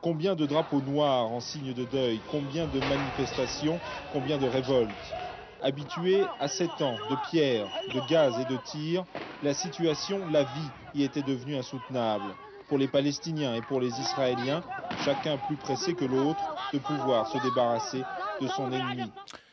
Combien 0.00 0.34
de 0.34 0.46
drapeaux 0.46 0.80
noirs 0.80 1.30
en 1.30 1.40
signe 1.40 1.74
de 1.74 1.84
deuil? 1.84 2.20
Combien 2.30 2.66
de 2.66 2.80
manifestations? 2.80 3.78
Combien 4.10 4.38
de 4.38 4.46
révoltes? 4.46 5.14
Habitués 5.60 6.26
à 6.40 6.48
7 6.48 6.82
ans 6.82 6.98
de 7.08 7.16
pierres, 7.30 7.68
de 7.94 8.00
gaz 8.08 8.36
et 8.40 8.44
de 8.44 8.56
tirs, 8.56 9.04
la 9.42 9.54
situation, 9.54 10.26
la 10.28 10.42
vie 10.42 10.70
y 10.94 11.04
était 11.04 11.22
devenue 11.22 11.56
insoutenable. 11.56 12.34
Pour 12.72 12.78
les 12.78 12.88
Palestiniens 12.88 13.54
et 13.54 13.60
pour 13.60 13.82
les 13.82 14.00
Israéliens, 14.00 14.64
chacun 15.04 15.36
plus 15.36 15.56
pressé 15.56 15.92
que 15.92 16.06
l'autre 16.06 16.40
de 16.72 16.78
pouvoir 16.78 17.28
se 17.28 17.36
débarrasser 17.46 18.02
de 18.40 18.48
son 18.48 18.72
ennemi. 18.72 19.12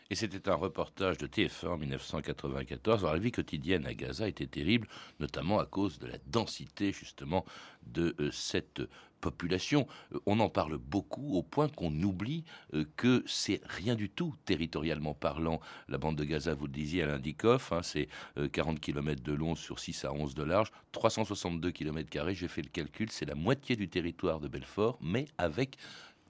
Et 0.09 0.15
c'était 0.15 0.47
un 0.47 0.55
reportage 0.55 1.17
de 1.17 1.27
TF1 1.27 1.67
en 1.67 1.77
1994. 1.77 3.03
Alors, 3.03 3.13
la 3.13 3.19
vie 3.19 3.33
quotidienne 3.33 3.85
à 3.85 3.93
Gaza 3.93 4.25
était 4.25 4.47
terrible, 4.47 4.87
notamment 5.19 5.59
à 5.59 5.65
cause 5.65 5.99
de 5.99 6.07
la 6.07 6.17
densité 6.27 6.93
justement 6.93 7.43
de 7.85 8.15
euh, 8.21 8.31
cette 8.31 8.83
population. 9.19 9.87
Euh, 10.13 10.19
on 10.25 10.39
en 10.39 10.49
parle 10.49 10.77
beaucoup 10.77 11.35
au 11.35 11.43
point 11.43 11.69
qu'on 11.69 11.93
oublie 12.01 12.43
euh, 12.73 12.85
que 12.95 13.23
c'est 13.25 13.61
rien 13.65 13.95
du 13.95 14.09
tout 14.09 14.35
territorialement 14.45 15.13
parlant. 15.13 15.59
La 15.87 15.97
bande 15.97 16.15
de 16.15 16.23
Gaza, 16.23 16.53
vous 16.53 16.65
le 16.65 16.71
disiez, 16.71 17.03
à 17.03 17.07
l'Indikoff, 17.07 17.71
hein, 17.71 17.81
c'est 17.83 18.07
40 18.51 18.79
km 18.79 19.21
de 19.21 19.33
long 19.33 19.55
sur 19.55 19.79
6 19.79 20.05
à 20.05 20.13
11 20.13 20.35
de 20.35 20.43
large, 20.43 20.71
362 20.91 21.71
km. 21.71 22.09
J'ai 22.33 22.47
fait 22.47 22.61
le 22.61 22.69
calcul, 22.69 23.11
c'est 23.11 23.25
la 23.25 23.35
moitié 23.35 23.75
du 23.75 23.89
territoire 23.89 24.39
de 24.39 24.47
Belfort, 24.47 24.97
mais 25.01 25.25
avec 25.37 25.77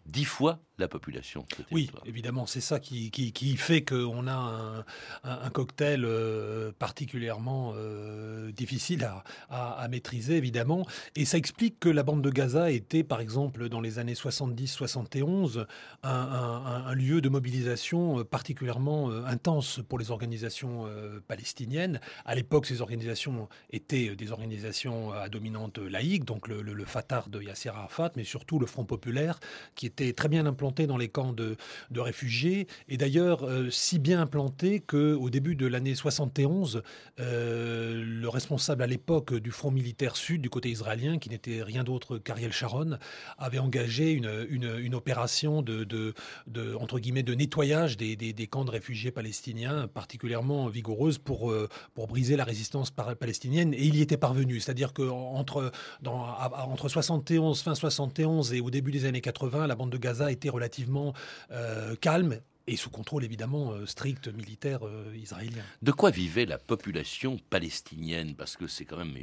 dix 0.10 0.26
fois 0.26 0.60
la 0.80 0.88
population. 0.88 1.46
oui, 1.72 1.92
évidemment, 2.06 2.46
c'est 2.46 2.62
ça 2.62 2.80
qui, 2.80 3.12
qui, 3.12 3.58
fait 3.58 3.84
qu'on 3.84 4.28
a 4.28 4.34
un, 4.34 4.86
un, 5.24 5.50
cocktail 5.50 6.06
euh, 6.06 6.72
particulièrement 6.78 7.74
euh, 7.76 8.52
difficile 8.52 9.04
à, 9.04 9.24
à, 9.50 9.88
maîtriser, 9.90 10.38
évidemment. 10.38 10.88
Et 11.16 11.26
ça 11.26 11.38
explique 11.38 11.80
que 11.80 11.90
la 11.90 12.04
bande 12.04 12.22
de 12.22 12.30
Gaza 12.30 12.72
était, 12.72 13.04
par 13.04 13.20
exemple, 13.20 13.70
dans 13.70 13.82
les 13.82 14.00
années 14.00 14.14
70-71, 14.14 15.66
un, 16.04 16.10
un, 16.10 16.94
lieu 16.94 17.22
de 17.22 17.30
mobilisation 17.30 18.24
particulièrement 18.24 19.12
euh, 19.12 19.24
intense 19.26 19.82
pour 19.88 20.00
les 20.00 20.12
organisations 20.12 20.90
palestiniennes. 21.28 22.00
À 22.26 22.36
l'époque, 22.36 22.66
ces 22.66 22.82
organisations 22.82 23.50
étaient 23.72 24.16
des 24.16 24.32
organisations 24.32 25.12
à 25.12 25.28
dominante 25.28 25.78
laïque, 25.78 26.24
donc 26.24 26.48
le, 26.48 26.62
le, 26.62 26.86
Fatah 26.86 27.26
de 27.28 27.42
Yasser 27.42 27.70
Arafat, 27.70 28.12
mais 28.16 28.24
surtout 28.24 28.60
le 28.60 28.66
Front 28.66 28.86
populaire, 28.86 29.40
qui 29.76 29.86
était 29.86 29.99
très 30.16 30.30
bien 30.30 30.46
implantés 30.46 30.88
dans 30.88 30.98
les 30.98 31.10
camps 31.10 31.34
de, 31.34 31.56
réfugiés, 32.00 32.68
et 32.88 32.98
d'ailleurs 32.98 33.46
si 33.72 34.00
bien 34.00 34.22
implantés 34.22 34.80
qu'au 34.80 35.30
début 35.30 35.56
de 35.56 35.68
l'année 35.68 35.96
71, 35.96 36.82
le 37.18 38.28
responsable 38.28 38.84
à 38.84 38.88
l'époque 38.88 39.34
du 39.34 39.52
Front 39.52 39.72
militaire 39.72 40.16
sud 40.16 40.42
du 40.42 40.50
côté 40.50 40.70
israélien, 40.70 41.18
qui 41.18 41.30
n'était 41.30 41.62
rien 41.62 41.84
d'autre 41.84 42.18
qu'Ariel 42.18 42.52
Sharon, 42.52 42.98
avait 43.38 43.60
engagé 43.60 44.12
une, 44.12 44.96
opération 44.96 45.62
de, 45.62 45.84
de, 45.84 46.76
entre 46.76 47.00
guillemets, 47.00 47.24
de 47.24 47.34
nettoyage 47.34 47.98
des, 47.98 48.16
des, 48.16 48.48
camps 48.48 48.66
de 48.66 48.72
réfugiés 48.72 49.12
palestiniens 49.12 49.88
particulièrement 49.88 50.68
vigoureuse 50.68 51.18
pour, 51.18 51.54
pour 51.94 52.08
briser 52.08 52.36
la 52.36 52.44
résistance 52.44 52.92
palestinienne, 52.92 53.74
et 53.74 53.84
il 53.84 53.96
y 53.96 54.02
était 54.02 54.18
parvenu. 54.18 54.60
C'est-à-dire 54.60 54.94
qu'entre 54.94 55.72
entre 56.06 56.90
71, 56.90 57.62
fin 57.62 57.76
71 57.76 58.54
et 58.54 58.62
au 58.62 58.70
début 58.70 58.92
des 58.92 59.06
années 59.06 59.22
80, 59.22 59.68
la 59.68 59.76
bande 59.76 59.89
de 59.90 59.98
Gaza 59.98 60.32
était 60.32 60.50
relativement 60.50 61.14
euh, 61.52 61.96
calme 62.00 62.40
et 62.68 62.76
sous 62.76 62.92
contrôle 62.92 63.24
évidemment 63.24 63.72
euh, 63.72 63.86
strict 63.88 64.28
militaire 64.28 64.86
euh, 64.86 65.12
israélien. 65.18 65.64
De 65.82 65.92
quoi 65.92 66.12
vivait 66.12 66.46
la 66.46 66.60
population 66.60 67.40
palestinienne? 67.50 68.36
Parce 68.36 68.56
que 68.56 68.68
c'est 68.68 68.86
quand 68.86 68.98
même 68.98 69.16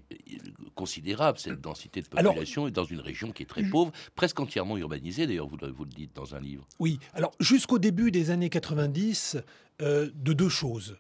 considérable 0.75 1.39
cette 1.39 1.61
densité 1.61 2.03
de 2.03 2.09
population 2.09 2.67
et 2.67 2.73
dans 2.73 2.85
une 2.85 3.01
région 3.01 3.31
qui 3.31 3.45
est 3.45 3.47
très 3.47 3.63
pauvre, 3.63 3.93
presque 4.17 4.41
entièrement 4.41 4.77
urbanisée 4.77 5.27
d'ailleurs, 5.27 5.47
vous, 5.47 5.59
vous, 5.75 5.85
le 5.85 5.91
dites 5.91 6.15
dans 6.15 6.35
un 6.35 6.41
livre. 6.41 6.67
Oui, 6.81 6.99
alors 7.15 7.33
jusqu'au 7.39 7.79
début 7.79 8.11
des 8.11 8.31
années 8.31 8.51
90, 8.51 9.39
de 9.79 10.11
deux 10.33 10.49
choses 10.49 10.97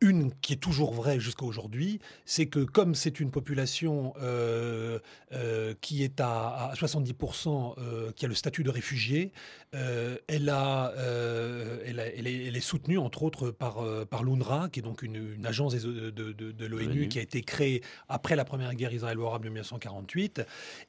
une 0.00 0.32
qui 0.40 0.52
est 0.52 0.56
toujours 0.56 0.92
vraie 0.92 1.18
jusqu'à 1.18 1.44
aujourd'hui, 1.44 2.00
c'est 2.24 2.46
que 2.46 2.60
comme 2.60 2.94
c'est 2.94 3.20
une 3.20 3.30
population 3.30 4.14
euh, 4.22 4.98
euh, 5.32 5.74
qui 5.80 6.04
est 6.04 6.20
à, 6.20 6.72
70%, 6.74 7.74
euh, 7.78 8.12
qui 8.12 8.24
a 8.24 8.28
le 8.28 8.34
statut 8.34 8.62
de 8.62 8.70
réfugié, 8.70 9.32
elle, 9.72 10.48
a, 10.48 10.94
elle, 11.84 12.26
est, 12.26 12.60
soutenue 12.60 12.96
entre 12.96 13.22
autres 13.22 13.50
par, 13.50 13.84
par 14.06 14.24
l'UNRWA, 14.24 14.70
qui 14.70 14.80
est 14.80 14.82
donc 14.82 15.02
une, 15.02 15.44
agence 15.44 15.74
de, 15.74 16.10
de, 16.10 16.66
l'ONU 16.66 17.08
qui 17.08 17.18
a 17.18 17.22
été 17.22 17.42
créée 17.42 17.82
après 18.08 18.34
la 18.34 18.46
première 18.46 18.74
guerre 18.74 18.94
israélo-arabe 18.94 19.42
de 19.42 19.48
1948. 19.48 20.42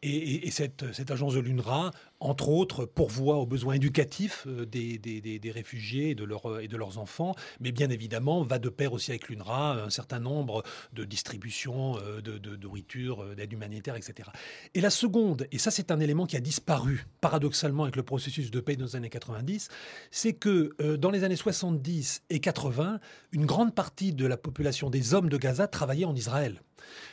Et, 0.03 0.49
cette, 0.51 0.93
cette 0.93 1.11
agence 1.11 1.33
de 1.33 1.39
l'UNRWA 1.39 1.91
entre 2.19 2.49
autres, 2.49 2.85
pourvoient 2.85 3.37
aux 3.37 3.45
besoins 3.45 3.75
éducatifs 3.75 4.45
euh, 4.47 4.65
des, 4.65 4.97
des, 4.97 5.51
réfugiés 5.51 6.11
et 6.11 6.15
de, 6.15 6.23
leur, 6.23 6.59
et 6.59 6.67
de 6.67 6.77
leurs 6.77 6.97
enfants, 6.97 7.33
mais 7.59 7.71
bien 7.71 7.89
évidemment 7.89 8.43
va 8.43 8.59
de 8.59 8.69
pair 8.69 8.93
aussi 8.93 9.11
avec 9.11 9.29
l'UNRWA 9.29 9.83
un 9.83 9.89
certain 9.89 10.19
nombre 10.19 10.63
de 10.93 11.05
distributions 11.05 11.97
euh, 11.99 12.21
de, 12.21 12.55
nourriture, 12.57 13.23
euh, 13.23 13.35
d'aide 13.35 13.51
humanitaire, 13.53 13.95
etc. 13.95 14.29
Et 14.73 14.81
la 14.81 14.89
seconde, 14.89 15.47
et 15.51 15.57
ça 15.57 15.71
c'est 15.71 15.91
un 15.91 15.99
élément 15.99 16.25
qui 16.25 16.35
a 16.35 16.41
disparu 16.41 17.07
paradoxalement 17.21 17.83
avec 17.83 17.95
le 17.95 18.03
processus 18.03 18.51
de 18.51 18.59
paix 18.59 18.75
dans 18.75 18.85
les 18.85 18.95
années 18.95 19.09
90, 19.09 19.69
c'est 20.11 20.33
que 20.33 20.75
dans 20.95 21.11
les 21.11 21.23
années 21.23 21.35
70 21.35 22.23
et 22.29 22.39
80, 22.39 22.99
une 23.31 23.45
grande 23.45 23.73
partie 23.73 24.13
de 24.13 24.25
la 24.25 24.37
population 24.37 24.89
des 24.89 25.13
hommes 25.13 25.29
de 25.29 25.37
Gaza 25.37 25.67
travaillait 25.67 26.05
en 26.05 26.15
Israël. 26.15 26.61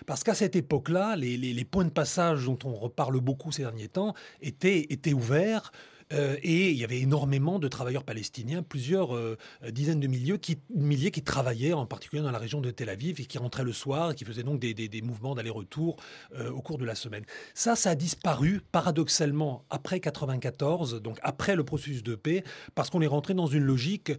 Parce 0.06 0.22
qu'à 0.22 0.34
cette 0.34 0.56
époque-là, 0.56 1.16
les, 1.16 1.64
points 1.64 1.84
de 1.84 1.90
passage 1.90 2.44
dont 2.46 2.58
on 2.64 2.74
reparle 2.74 3.20
beaucoup 3.20 3.52
ces 3.52 3.62
derniers 3.62 3.88
temps 3.88 4.14
étaient, 4.40 5.12
ouverts 5.12 5.72
euh, 6.12 6.36
et 6.42 6.70
il 6.70 6.76
y 6.76 6.84
avait 6.84 7.00
énormément 7.00 7.58
de 7.58 7.68
travailleurs 7.68 8.04
palestiniens, 8.04 8.62
plusieurs 8.62 9.14
euh, 9.14 9.36
dizaines 9.70 10.00
de 10.00 10.06
milliers 10.06 10.38
qui, 10.38 10.58
milliers 10.74 11.10
qui 11.10 11.22
travaillaient 11.22 11.72
en 11.72 11.86
particulier 11.86 12.22
dans 12.22 12.30
la 12.30 12.38
région 12.38 12.60
de 12.60 12.70
Tel 12.70 12.88
Aviv 12.88 13.20
et 13.20 13.24
qui 13.24 13.38
rentraient 13.38 13.64
le 13.64 13.72
soir 13.72 14.12
et 14.12 14.14
qui 14.14 14.24
faisaient 14.24 14.42
donc 14.42 14.60
des, 14.60 14.74
des, 14.74 15.02
mouvements 15.02 15.34
d'aller-retour 15.34 15.96
euh, 16.34 16.50
au 16.50 16.60
cours 16.60 16.78
de 16.78 16.84
la 16.84 16.94
semaine. 16.94 17.24
Ça, 17.54 17.76
ça 17.76 17.90
a 17.90 17.94
disparu 17.94 18.60
paradoxalement 18.72 19.64
après 19.70 20.00
94, 20.00 21.02
donc 21.02 21.18
après 21.22 21.56
le 21.56 21.64
processus 21.64 22.02
de 22.02 22.14
paix, 22.14 22.44
parce 22.74 22.90
qu'on 22.90 23.02
est 23.02 23.06
rentré 23.06 23.34
dans 23.34 23.46
une 23.46 23.64
logique 23.64 24.12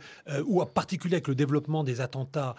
où, 0.45 0.61
en 0.61 0.65
particulier 0.65 1.15
avec 1.15 1.27
le 1.27 1.35
développement 1.35 1.83
des 1.83 2.01
attentats 2.01 2.55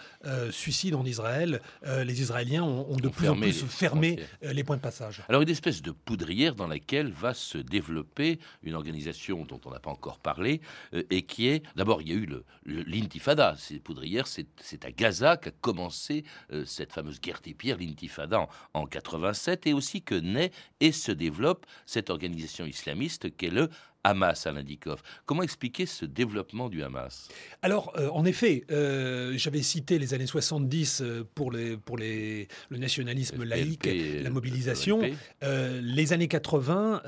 suicides 0.50 0.94
en 0.94 1.04
Israël, 1.04 1.60
les 1.86 2.20
Israéliens 2.20 2.64
ont, 2.64 2.96
de 2.96 3.08
plus 3.08 3.28
en 3.28 3.36
plus 3.36 3.64
fermé 3.64 4.18
les 4.42 4.64
points 4.64 4.76
de 4.76 4.82
passage. 4.82 5.22
Alors 5.28 5.42
une 5.42 5.48
espèce 5.48 5.82
de 5.82 5.90
poudrière 5.90 6.54
dans 6.54 6.66
laquelle 6.66 7.12
va 7.12 7.34
se 7.34 7.58
développer 7.58 8.38
une 8.62 8.74
organisation 8.74 9.17
dont 9.26 9.60
on 9.64 9.70
n'a 9.70 9.80
pas 9.80 9.90
encore 9.90 10.18
parlé, 10.18 10.60
euh, 10.94 11.02
et 11.10 11.22
qui 11.22 11.48
est, 11.48 11.62
d'abord, 11.76 12.02
il 12.02 12.08
y 12.08 12.12
a 12.12 12.16
eu 12.16 12.28
l'intifada. 12.64 13.54
C'est 13.58 13.78
poudrière, 13.78 14.26
c'est 14.26 14.84
à 14.84 14.92
Gaza 14.92 15.36
qu'a 15.36 15.50
commencé 15.50 16.24
euh, 16.52 16.64
cette 16.64 16.92
fameuse 16.92 17.20
guerre 17.20 17.40
des 17.42 17.54
pierres, 17.54 17.78
l'intifada, 17.78 18.40
en, 18.40 18.48
en 18.74 18.86
87, 18.86 19.66
et 19.66 19.72
aussi 19.72 20.02
que 20.02 20.14
naît 20.14 20.50
et 20.80 20.92
se 20.92 21.12
développe 21.12 21.66
cette 21.86 22.10
organisation 22.10 22.66
islamiste 22.66 23.36
qu'est 23.36 23.50
le 23.50 23.68
Hamas, 24.08 24.46
à 24.46 24.52
Dikov. 24.62 25.02
Comment 25.26 25.42
expliquer 25.42 25.84
ce 25.84 26.06
développement 26.06 26.68
du 26.68 26.82
Hamas? 26.82 27.28
Alors, 27.62 27.92
euh, 27.98 28.08
en 28.08 28.24
effet, 28.24 28.64
euh, 28.70 29.34
j'avais 29.36 29.60
cité 29.62 29.98
les 29.98 30.14
années 30.14 30.26
70 30.26 31.02
euh, 31.02 31.28
pour, 31.34 31.52
les, 31.52 31.76
pour 31.76 31.98
les, 31.98 32.48
le 32.70 32.78
nationalisme 32.78 33.44
laïque, 33.44 33.88
la 34.22 34.30
mobilisation. 34.30 35.02
les 35.42 36.12
années 36.12 36.28
80, 36.28 37.02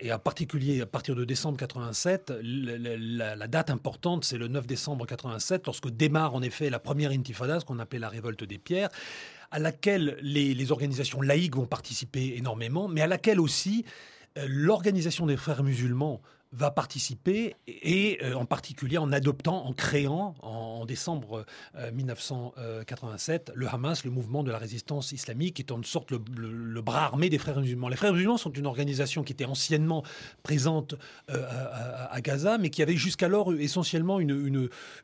et 0.00 0.12
en 0.12 0.18
particulier 0.18 0.80
à 0.80 0.86
partir 0.86 1.14
de 1.14 1.24
décembre 1.24 1.58
87, 1.58 2.32
la, 2.42 3.48
date 3.48 3.70
importante, 3.70 4.24
c'est 4.24 4.38
le 4.38 4.48
9 4.48 4.66
décembre 4.66 5.06
87, 5.06 5.66
lorsque 5.66 5.88
démarre 5.88 6.34
en 6.34 6.42
effet 6.42 6.70
la 6.70 6.78
première 6.78 7.10
intifada, 7.10 7.60
ce 7.60 7.64
qu'on 7.64 7.78
appelait 7.78 7.98
la 7.98 8.08
révolte 8.08 8.44
des 8.44 8.58
pierres 8.58 8.90
à 9.50 9.58
laquelle 9.58 10.18
les, 10.20 10.52
les 10.52 10.72
organisations 10.72 11.22
laïques 11.22 11.56
vont 11.56 11.66
participer 11.66 12.34
énormément, 12.36 12.86
mais 12.86 13.00
à 13.00 13.06
laquelle 13.06 13.40
aussi 13.40 13.84
l'organisation 14.46 15.26
des 15.26 15.36
frères 15.36 15.62
musulmans 15.62 16.20
va 16.52 16.70
participer 16.70 17.56
et 17.66 18.18
euh, 18.22 18.34
en 18.34 18.46
particulier 18.46 18.96
en 18.96 19.12
adoptant, 19.12 19.66
en 19.66 19.72
créant 19.74 20.34
en, 20.40 20.86
décembre 20.86 21.44
1987 21.92 23.50
euh, 23.50 23.52
le 23.54 23.68
Hamas, 23.68 24.04
le 24.04 24.10
mouvement 24.10 24.42
de 24.42 24.50
la 24.50 24.56
résistance 24.56 25.12
islamique, 25.12 25.56
qui 25.56 25.62
est 25.62 25.72
en 25.72 25.82
sorte 25.82 26.10
le, 26.10 26.80
bras 26.80 27.04
armé 27.04 27.28
des 27.28 27.38
frères 27.38 27.60
musulmans. 27.60 27.88
Les 27.88 27.96
frères 27.96 28.12
musulmans 28.12 28.38
sont 28.38 28.52
une 28.52 28.66
organisation 28.66 29.24
qui 29.24 29.32
était 29.34 29.44
anciennement 29.44 30.02
présente 30.42 30.94
euh, 31.30 31.44
à, 32.10 32.20
Gaza, 32.22 32.56
mais 32.56 32.70
qui 32.70 32.82
avait 32.82 32.96
jusqu'alors 32.96 33.52
essentiellement 33.54 34.18
une, 34.18 34.30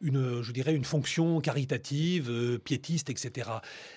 une, 0.00 0.42
je 0.42 0.52
dirais, 0.52 0.74
une 0.74 0.84
fonction 0.84 1.40
caritative, 1.40 2.58
piétiste, 2.64 3.10
etc. 3.10 3.50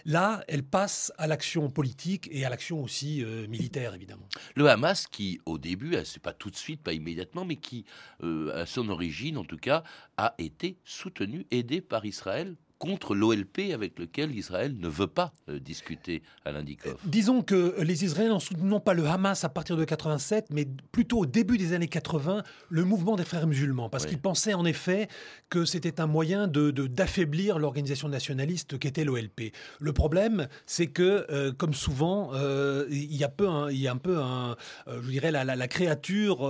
Là, 0.05 0.43
elle 0.47 0.63
passe 0.63 1.13
à 1.17 1.27
l'action 1.27 1.69
politique 1.69 2.27
et 2.31 2.45
à 2.45 2.49
l'action 2.49 2.83
aussi 2.83 3.23
militaire, 3.47 3.93
évidemment. 3.95 4.27
Le 4.55 4.67
Hamas, 4.67 5.07
qui 5.07 5.39
au 5.45 5.57
début, 5.57 5.95
c'est 6.03 6.21
pas 6.21 6.33
tout 6.33 6.49
de 6.49 6.55
suite, 6.55 6.81
pas 6.81 6.93
immédiatement, 6.93 7.36
mais 7.45 7.55
qui, 7.55 7.85
euh, 8.23 8.61
à 8.61 8.65
son 8.65 8.89
origine 8.89 9.37
en 9.37 9.43
tout 9.43 9.57
cas, 9.57 9.83
a 10.17 10.33
été 10.37 10.77
soutenu, 10.83 11.45
aidé 11.51 11.81
par 11.81 12.05
Israël 12.05 12.55
contre 12.77 13.15
l'OLP 13.15 13.71
avec 13.73 13.97
lequel 13.99 14.35
Israël 14.35 14.75
ne 14.77 14.87
veut 14.87 15.07
pas 15.07 15.33
euh, 15.49 15.59
discuter 15.59 16.21
à 16.45 16.51
l'Indikov. 16.51 16.93
Euh, 16.93 16.97
disons 17.05 17.41
que 17.41 17.75
les 17.81 18.03
Israéliens 18.03 18.33
n'ont 18.33 18.39
soutenu 18.39 18.67
non 18.67 18.79
pas 18.79 18.93
le 18.93 19.05
Hamas 19.05 19.43
à 19.43 19.49
partir 19.49 19.77
de 19.77 19.83
87, 19.83 20.47
mais 20.51 20.67
plutôt 20.91 21.19
au 21.19 21.25
début 21.25 21.57
des 21.57 21.73
années 21.73 21.87
80, 21.87 22.43
le 22.69 22.83
mouvement 22.83 23.15
des 23.15 23.25
frères 23.25 23.47
musulmans, 23.47 23.89
parce 23.89 24.05
qu'ils 24.05 24.19
pensaient 24.19 24.53
en 24.53 24.65
effet 24.65 25.07
que 25.49 25.65
c'était 25.65 25.99
un 26.01 26.07
moyen 26.07 26.47
de, 26.47 26.71
d'affaiblir 26.71 27.59
l'organisation 27.59 28.09
nationaliste 28.09 28.77
qu'était 28.77 29.03
l'OLP. 29.03 29.53
Le 29.79 29.93
problème, 29.93 30.47
c'est 30.65 30.87
que, 30.87 31.25
euh, 31.29 31.51
comme 31.51 31.73
souvent, 31.73 32.31
il 32.89 33.15
y 33.15 33.23
a 33.23 33.29
peu, 33.29 33.47
un, 33.47 33.69
il 33.69 33.77
y 33.77 33.87
a 33.87 33.91
un 33.91 33.97
peu 33.97 34.19
un, 34.19 34.55
je 34.87 35.09
dirais, 35.09 35.31
la, 35.31 35.43
la, 35.43 35.67
créature 35.67 36.49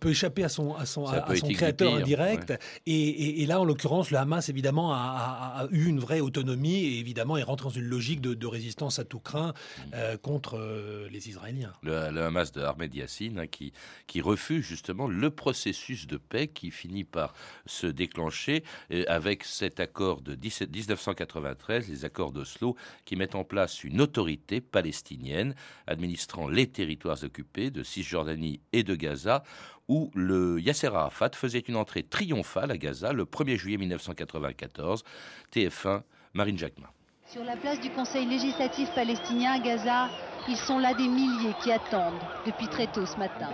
peut 0.00 0.10
échapper 0.10 0.44
à 0.44 0.48
son, 0.48 0.74
à 0.74 0.86
son, 0.86 1.06
à, 1.06 1.34
son 1.34 1.48
créateur 1.48 1.94
indirect, 1.94 2.54
et, 2.86 3.42
et, 3.42 3.46
là, 3.46 3.60
en 3.60 3.64
l'occurrence, 3.64 4.10
le 4.10 4.18
Hamas 4.18 4.48
évidemment 4.48 4.92
a 4.94 5.55
a 5.55 5.55
eu 5.70 5.86
une 5.86 5.98
vraie 5.98 6.20
autonomie 6.20 6.84
et 6.84 6.98
évidemment 6.98 7.36
est 7.36 7.42
rentré 7.42 7.68
dans 7.68 7.74
une 7.74 7.84
logique 7.84 8.20
de, 8.20 8.46
résistance 8.46 8.98
à 8.98 9.04
tout 9.04 9.18
craint 9.18 9.54
euh, 9.94 10.16
contre 10.16 10.56
euh, 10.56 11.08
les 11.10 11.28
Israéliens. 11.28 11.72
Le, 11.82 12.22
Hamas 12.22 12.52
de 12.52 12.62
Ahmed 12.62 12.94
Yassine 12.94 13.40
hein, 13.40 13.46
qui, 13.46 13.72
qui 14.06 14.20
refuse 14.20 14.64
justement 14.64 15.08
le 15.08 15.30
processus 15.30 16.06
de 16.06 16.16
paix 16.16 16.48
qui 16.48 16.70
finit 16.70 17.04
par 17.04 17.34
se 17.66 17.86
déclencher 17.86 18.62
euh, 18.92 19.04
avec 19.08 19.44
cet 19.44 19.80
accord 19.80 20.20
de 20.20 20.36
1993, 20.36 21.88
les 21.88 22.04
accords 22.04 22.32
d'Oslo, 22.32 22.76
qui 23.04 23.16
mettent 23.16 23.34
en 23.34 23.44
place 23.44 23.84
une 23.84 24.00
autorité 24.00 24.60
palestinienne 24.60 25.54
administrant 25.86 26.48
les 26.48 26.68
territoires 26.68 27.22
occupés 27.24 27.70
de 27.70 27.82
Cisjordanie 27.82 28.60
et 28.72 28.82
de 28.82 28.94
Gaza 28.94 29.42
où 29.88 30.10
le 30.14 30.60
Yasser 30.60 30.88
Arafat 30.88 31.30
faisait 31.34 31.60
une 31.60 31.76
entrée 31.76 32.02
triomphale 32.02 32.70
à 32.70 32.76
Gaza 32.76 33.12
le 33.12 33.24
1er 33.24 33.56
juillet 33.56 33.78
1994. 33.78 35.04
TF1, 35.54 36.02
Marine 36.34 36.58
Jacquemin. 36.58 36.88
Sur 37.26 37.44
la 37.44 37.56
place 37.56 37.80
du 37.80 37.90
Conseil 37.90 38.26
législatif 38.26 38.88
palestinien 38.94 39.52
à 39.52 39.58
Gaza, 39.58 40.08
ils 40.48 40.56
sont 40.56 40.78
là 40.78 40.94
des 40.94 41.08
milliers 41.08 41.54
qui 41.62 41.72
attendent 41.72 42.22
depuis 42.46 42.68
très 42.68 42.86
tôt 42.86 43.04
ce 43.04 43.16
matin. 43.16 43.50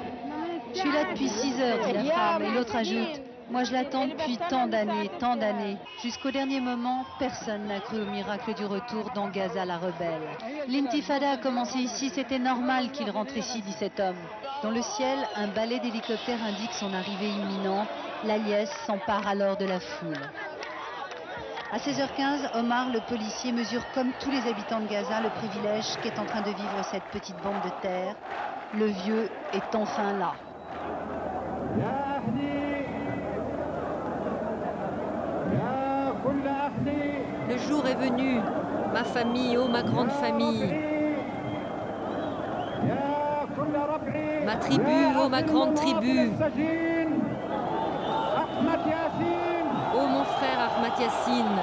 Je 0.74 0.80
suis 0.80 0.92
là 0.92 1.04
depuis 1.10 1.28
6 1.28 1.60
heures, 1.60 1.86
dit 1.86 1.92
la 1.92 2.04
femme, 2.04 2.42
et 2.42 2.50
l'autre 2.50 2.76
ajoute 2.76 3.20
Moi, 3.52 3.64
je 3.64 3.72
l'attends 3.74 4.06
depuis 4.06 4.38
tant 4.48 4.66
d'années, 4.66 5.10
tant 5.18 5.36
d'années. 5.36 5.76
Jusqu'au 6.02 6.30
dernier 6.30 6.58
moment, 6.58 7.04
personne 7.18 7.66
n'a 7.66 7.80
cru 7.80 8.00
au 8.00 8.06
miracle 8.06 8.54
du 8.54 8.64
retour 8.64 9.10
dans 9.14 9.28
Gaza 9.28 9.66
la 9.66 9.76
rebelle. 9.76 10.22
L'intifada 10.68 11.32
a 11.32 11.36
commencé 11.36 11.78
ici, 11.78 12.08
c'était 12.08 12.38
normal 12.38 12.90
qu'il 12.92 13.10
rentre 13.10 13.36
ici, 13.36 13.60
dit 13.60 13.72
cet 13.72 14.00
homme. 14.00 14.16
Dans 14.62 14.70
le 14.70 14.80
ciel, 14.80 15.18
un 15.36 15.48
balai 15.48 15.80
d'hélicoptères 15.80 16.42
indique 16.42 16.72
son 16.72 16.94
arrivée 16.94 17.28
imminente. 17.28 17.88
La 18.24 18.38
liesse 18.38 18.72
s'empare 18.86 19.28
alors 19.28 19.58
de 19.58 19.66
la 19.66 19.80
foule. 19.80 20.30
À 21.70 21.76
16h15, 21.76 22.58
Omar, 22.58 22.88
le 22.88 23.00
policier, 23.00 23.52
mesure 23.52 23.82
comme 23.92 24.12
tous 24.18 24.30
les 24.30 24.48
habitants 24.48 24.80
de 24.80 24.86
Gaza 24.86 25.20
le 25.20 25.28
privilège 25.28 25.98
qu'est 26.02 26.18
en 26.18 26.24
train 26.24 26.40
de 26.40 26.50
vivre 26.50 26.82
cette 26.90 27.04
petite 27.12 27.36
bande 27.42 27.62
de 27.62 27.70
terre. 27.82 28.16
Le 28.72 28.86
vieux 28.86 29.28
est 29.52 29.74
enfin 29.74 30.14
là. 30.14 30.32
Le 37.48 37.58
jour 37.58 37.81
ma 38.92 39.04
famille, 39.04 39.56
oh 39.58 39.68
ma 39.68 39.82
grande 39.82 40.10
famille. 40.10 40.74
Ma 44.44 44.56
tribu, 44.56 44.90
oh 45.18 45.28
ma 45.28 45.42
grande 45.42 45.74
tribu. 45.74 46.30
Oh 49.94 50.06
mon 50.06 50.24
frère 50.24 50.70
Ahmad 50.76 50.92
Yassine. 51.00 51.60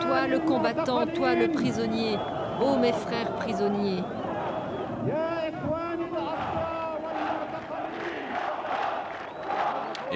Toi 0.00 0.26
le 0.28 0.38
combattant, 0.40 1.06
toi 1.06 1.34
le 1.34 1.48
prisonnier. 1.48 2.18
Oh 2.60 2.76
mes 2.76 2.92
frères 2.92 3.30
prisonniers. 3.32 4.02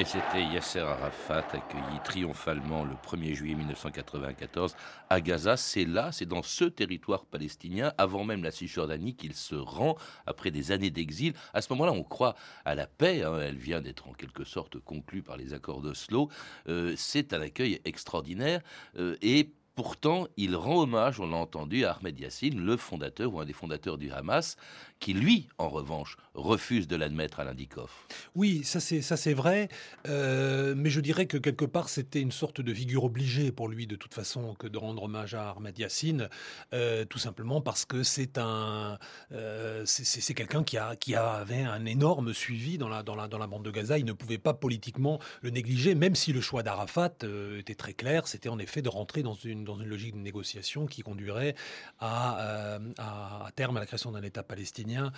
C'était 0.05 0.43
Yasser 0.43 0.81
Arafat 0.81 1.45
accueilli 1.53 2.01
triomphalement 2.05 2.85
le 2.85 2.95
1er 2.95 3.35
juillet 3.35 3.55
1994 3.55 4.75
à 5.11 5.21
Gaza. 5.21 5.59
C'est 5.59 5.85
là, 5.85 6.11
c'est 6.11 6.25
dans 6.25 6.43
ce 6.43 6.65
territoire 6.65 7.27
palestinien, 7.27 7.93
avant 7.99 8.25
même 8.25 8.43
la 8.43 8.51
Cisjordanie, 8.51 9.15
qu'il 9.15 9.35
se 9.35 9.55
rend 9.55 9.97
après 10.27 10.51
des 10.51 10.73
années 10.73 10.91
d'exil. 10.91 11.35
À 11.53 11.61
ce 11.61 11.71
moment-là, 11.75 11.93
on 11.93 12.03
croit 12.03 12.35
à 12.65 12.75
la 12.75 12.87
paix. 12.87 13.23
Hein. 13.23 13.41
Elle 13.43 13.59
vient 13.59 13.83
d'être 13.83 14.09
en 14.09 14.15
quelque 14.15 14.45
sorte 14.45 14.79
conclue 14.79 15.23
par 15.23 15.37
les 15.37 15.53
accords 15.53 15.83
d'Oslo. 15.83 16.31
Euh, 16.69 16.95
c'est 16.97 17.35
un 17.35 17.43
accueil 17.43 17.81
extraordinaire. 17.85 18.63
Euh, 18.97 19.17
et 19.21 19.53
Pourtant, 19.81 20.29
il 20.37 20.57
rend 20.57 20.83
hommage, 20.83 21.21
on 21.21 21.27
l'a 21.27 21.39
entendu, 21.39 21.87
à 21.87 21.93
Ahmed 21.93 22.21
Yassine, 22.21 22.61
le 22.61 22.77
fondateur 22.77 23.33
ou 23.33 23.41
un 23.41 23.47
des 23.47 23.55
fondateurs 23.55 23.97
du 23.97 24.13
Hamas, 24.13 24.59
qui 24.99 25.15
lui, 25.15 25.49
en 25.57 25.71
revanche, 25.71 26.19
refuse 26.35 26.87
de 26.87 26.95
l'admettre 26.95 27.41
à 27.41 27.45
l'Indikoff. 27.45 28.07
Oui, 28.35 28.63
ça 28.63 28.79
c'est 28.81 29.33
vrai, 29.33 29.69
euh, 30.07 30.75
mais 30.77 30.91
je 30.91 31.01
dirais 31.01 31.27
que 31.27 31.39
quelque 31.39 31.65
part 31.65 31.89
c'était 31.89 32.21
une 32.21 32.31
sorte 32.31 32.61
de 32.61 32.73
figure 32.73 33.05
obligée 33.05 33.51
pour 33.51 33.69
lui 33.69 33.87
de 33.87 33.97
toute 33.97 34.15
façon 34.15 34.55
que 34.55 34.67
de 34.67 34.79
rendre 34.79 35.03
hommage 35.03 35.35
à 35.35 35.51
Ahmed 35.51 35.79
Yassine, 35.79 36.29
euh, 36.75 37.05
tout 37.07 37.19
simplement 37.19 37.61
parce 37.61 37.85
que 37.85 38.03
c'est 38.03 38.39
un 38.39 38.99
euh, 39.33 39.83
c'est 39.87 40.35
quelqu'un 40.35 40.63
qui 40.63 40.77
a 40.77 40.91
avait 40.91 41.63
un 41.63 41.87
énorme 41.87 42.35
suivi 42.35 42.77
dans 42.79 42.89
la 42.89 43.03
dans 43.03 43.15
la 43.17 43.47
bande 43.47 43.65
de 43.65 43.71
Gaza. 43.71 43.99
Il 43.99 44.05
ne 44.05 44.13
pouvait 44.13 44.39
pas 44.39 44.55
politiquement 44.55 45.19
le 45.41 45.51
négliger, 45.51 45.95
même 45.95 46.15
si 46.15 46.33
le 46.33 46.41
choix 46.41 46.63
d'Arafat 46.63 47.17
était 47.59 47.75
très 47.75 47.95
clair. 47.95 48.29
C'était 48.29 48.51
en 48.51 48.59
effet 48.59 48.83
de 48.83 48.89
rentrer 48.89 49.23
dans 49.23 49.35
une 49.35 49.65
dans 49.71 49.81
une 49.81 49.89
logique 49.89 50.15
de 50.15 50.21
négociation 50.21 50.87
qui 50.87 51.03
conduirait 51.03 51.55
à, 51.99 52.79
à, 52.99 53.47
à 53.47 53.51
terme 53.53 53.77
à 53.77 53.81
la 53.81 53.87
création 53.87 54.13
d'un 54.13 54.23
État 54.23 54.43
palestinien 54.43 55.13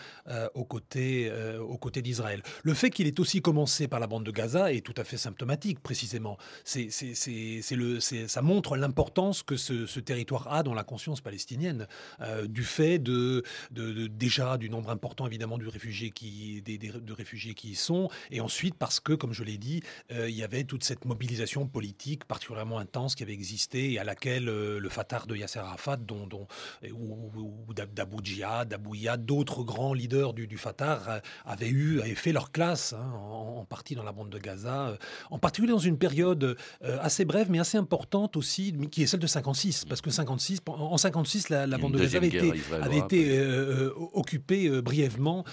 aux 0.54 0.64
côtés 0.64 1.30
euh, 1.30 1.58
aux 1.60 1.78
côtés 1.78 2.02
d'Israël. 2.02 2.42
Le 2.62 2.74
fait 2.74 2.90
qu'il 2.90 3.06
ait 3.06 3.20
aussi 3.20 3.40
commencé 3.40 3.88
par 3.88 4.00
la 4.00 4.06
bande 4.06 4.24
de 4.24 4.30
Gaza 4.30 4.72
est 4.72 4.80
tout 4.80 4.94
à 4.96 5.04
fait 5.04 5.16
symptomatique, 5.16 5.80
précisément. 5.80 6.38
C'est, 6.64 6.88
le, 7.72 8.00
ça 8.00 8.42
montre 8.42 8.76
l'importance 8.76 9.42
que 9.42 9.56
ce, 9.56 10.00
territoire 10.00 10.52
a 10.52 10.62
dans 10.62 10.74
la 10.74 10.84
conscience 10.84 11.20
palestinienne, 11.20 11.86
euh, 12.20 12.46
du 12.46 12.64
fait 12.64 12.98
de, 12.98 13.42
de, 13.70 14.06
déjà 14.06 14.58
du 14.58 14.68
nombre 14.68 14.90
important 14.90 15.26
évidemment 15.26 15.58
de 15.58 15.66
réfugiés 15.66 16.10
qui, 16.10 16.60
des, 16.62 16.78
de 16.78 17.12
réfugiés 17.12 17.54
qui 17.54 17.70
y 17.70 17.74
sont, 17.74 18.08
et 18.30 18.40
ensuite 18.40 18.74
parce 18.74 19.00
que, 19.00 19.12
comme 19.12 19.32
je 19.32 19.44
l'ai 19.44 19.58
dit, 19.58 19.82
euh, 20.10 20.28
il 20.28 20.36
y 20.36 20.42
avait 20.42 20.64
toute 20.64 20.84
cette 20.84 21.04
mobilisation 21.04 21.66
politique 21.66 22.24
particulièrement 22.24 22.78
intense 22.78 23.14
qui 23.14 23.22
avait 23.22 23.32
existé 23.32 23.92
et 23.92 23.98
à 23.98 24.04
laquelle 24.04 24.31
le 24.40 24.88
Fatah 24.88 25.22
de 25.26 25.36
Yasser 25.36 25.58
Arafat, 25.58 25.96
dont, 25.96 26.26
dont 26.26 26.46
ou, 26.92 27.30
ou 27.68 27.74
d'Abou 27.74 28.20
Djihad, 28.22 28.68
d'Abou 28.68 28.94
d'autres 29.18 29.62
grands 29.62 29.94
leaders 29.94 30.32
du, 30.32 30.46
du 30.46 30.58
Fatah 30.58 31.22
avaient 31.44 31.68
eu, 31.68 32.00
avaient 32.00 32.14
fait 32.14 32.32
leur 32.32 32.52
classe, 32.52 32.92
hein, 32.92 33.12
en, 33.14 33.64
partie 33.64 33.94
dans 33.94 34.02
la 34.02 34.12
bande 34.12 34.30
de 34.30 34.38
Gaza, 34.38 34.88
euh, 34.88 34.96
en 35.30 35.38
particulier 35.38 35.72
dans 35.72 35.78
une 35.78 35.98
période 35.98 36.56
euh, 36.84 36.98
assez 37.00 37.24
brève 37.24 37.50
mais 37.50 37.58
assez 37.58 37.78
importante 37.78 38.36
aussi, 38.36 38.74
qui 38.90 39.02
est 39.02 39.06
celle 39.06 39.20
de 39.20 39.26
56, 39.26 39.86
parce 39.86 40.00
que 40.00 40.10
56, 40.10 40.60
en 40.66 40.96
56, 40.96 41.48
la, 41.48 41.66
bande 41.78 41.92
de 41.92 41.98
Gaza 41.98 42.18
avait 42.18 42.28
été, 42.28 42.52
avait 42.72 42.98
été 42.98 43.38
euh, 43.38 43.90
occupée 44.12 44.68
brièvement 44.82 45.44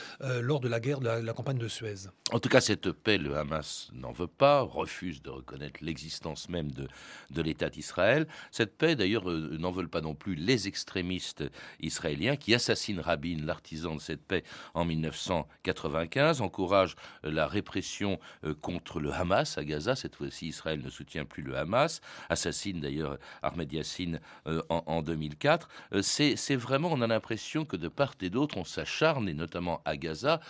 lors 0.41 0.59
de 0.59 0.67
la 0.67 0.79
guerre 0.79 0.99
de 0.99 1.07
la, 1.07 1.33
campagne 1.33 1.57
de 1.57 1.67
Suez. 1.67 2.09
En 2.31 2.39
tout 2.39 2.49
cas, 2.49 2.61
cette 2.61 2.91
paix, 2.91 3.17
le 3.17 3.37
Hamas 3.37 3.89
n'en 3.93 4.11
veut 4.11 4.27
pas, 4.27 4.61
refuse 4.61 5.21
de 5.21 5.29
reconnaître 5.29 5.79
l'existence 5.81 6.49
même 6.49 6.71
de, 6.71 6.87
de 7.31 7.41
l'État 7.41 7.69
d'Israël. 7.69 8.27
Cette 8.51 8.68
paix, 8.75 8.95
d'ailleurs, 8.95 9.25
n'en 9.25 9.71
veulent 9.71 9.89
pas 9.89 10.01
non 10.01 10.15
plus 10.15 10.35
les 10.35 10.67
extrémistes 10.67 11.43
israéliens 11.79 12.35
qui 12.35 12.53
assassinent 12.53 12.99
Rabin, 12.99 13.37
l'artisan 13.43 13.95
de 13.95 14.01
cette 14.01 14.23
paix, 14.23 14.43
en 14.73 14.85
1900 14.85 15.47
95 15.63 16.41
encourage 16.41 16.95
euh, 17.25 17.31
la 17.31 17.47
répression 17.47 18.19
euh, 18.43 18.53
contre 18.53 18.99
le 18.99 19.11
Hamas 19.11 19.57
à 19.57 19.63
Gaza. 19.63 19.95
Cette 19.95 20.15
fois-ci, 20.15 20.47
Israël 20.47 20.81
ne 20.83 20.89
soutient 20.89 21.25
plus 21.25 21.43
le 21.43 21.57
Hamas, 21.57 22.01
assassine 22.29 22.79
d'ailleurs 22.79 23.17
Ahmed 23.41 23.71
Yassine 23.71 24.19
euh, 24.47 24.61
en, 24.69 25.01
2004. 25.01 25.69
C'est 26.01 26.55
vraiment, 26.55 26.89
on 26.91 27.01
a 27.01 27.07
l'impression 27.07 27.65
que 27.65 27.77
de 27.77 27.87
part 27.87 28.13
et 28.21 28.29
d'autre, 28.29 28.57
on 28.57 28.63
s'acharne, 28.63 29.29
et 29.29 29.33
notamment 29.33 29.81
à 29.85 29.95
Gaza, 29.95 30.41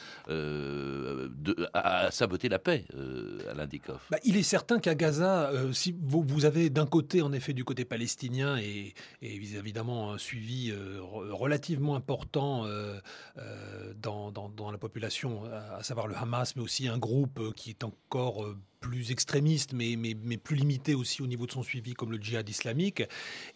à, 1.73 2.11
saboter 2.11 2.49
la 2.49 2.59
paix 2.59 2.85
à 3.49 3.53
l'Indikoff. 3.53 4.07
Bah, 4.09 4.17
il 4.23 4.37
est 4.37 4.43
certain 4.43 4.79
qu'à 4.79 4.95
Gaza, 4.95 5.51
si 5.71 5.95
vous, 6.01 6.23
vous 6.23 6.45
avez 6.45 6.69
d'un 6.69 6.87
côté, 6.87 7.21
en 7.21 7.31
effet, 7.31 7.53
du 7.53 7.63
côté 7.63 7.85
palestinien 7.85 8.08
et, 8.57 8.93
et 9.21 9.35
évidemment 9.35 10.13
un 10.13 10.17
suivi 10.17 10.71
relativement 10.71 11.95
important 11.95 12.65
dans, 14.01 14.31
dans, 14.31 14.49
dans 14.49 14.71
la 14.71 14.77
population, 14.77 15.43
à 15.77 15.83
savoir 15.83 16.07
le 16.07 16.15
Hamas, 16.15 16.55
mais 16.55 16.61
aussi 16.61 16.87
un 16.87 16.97
groupe 16.97 17.39
euh, 17.39 17.51
qui 17.55 17.69
est 17.69 17.83
encore 17.83 18.43
euh, 18.43 18.57
plus 18.79 19.11
extrémiste, 19.11 19.73
mais, 19.73 19.97
plus 20.37 20.55
limité 20.55 20.95
aussi 20.95 21.21
au 21.21 21.27
niveau 21.27 21.45
de 21.45 21.51
son 21.51 21.63
suivi, 21.63 21.93
comme 21.93 22.11
le 22.11 22.17
djihad 22.17 22.47
islamique. 22.47 23.03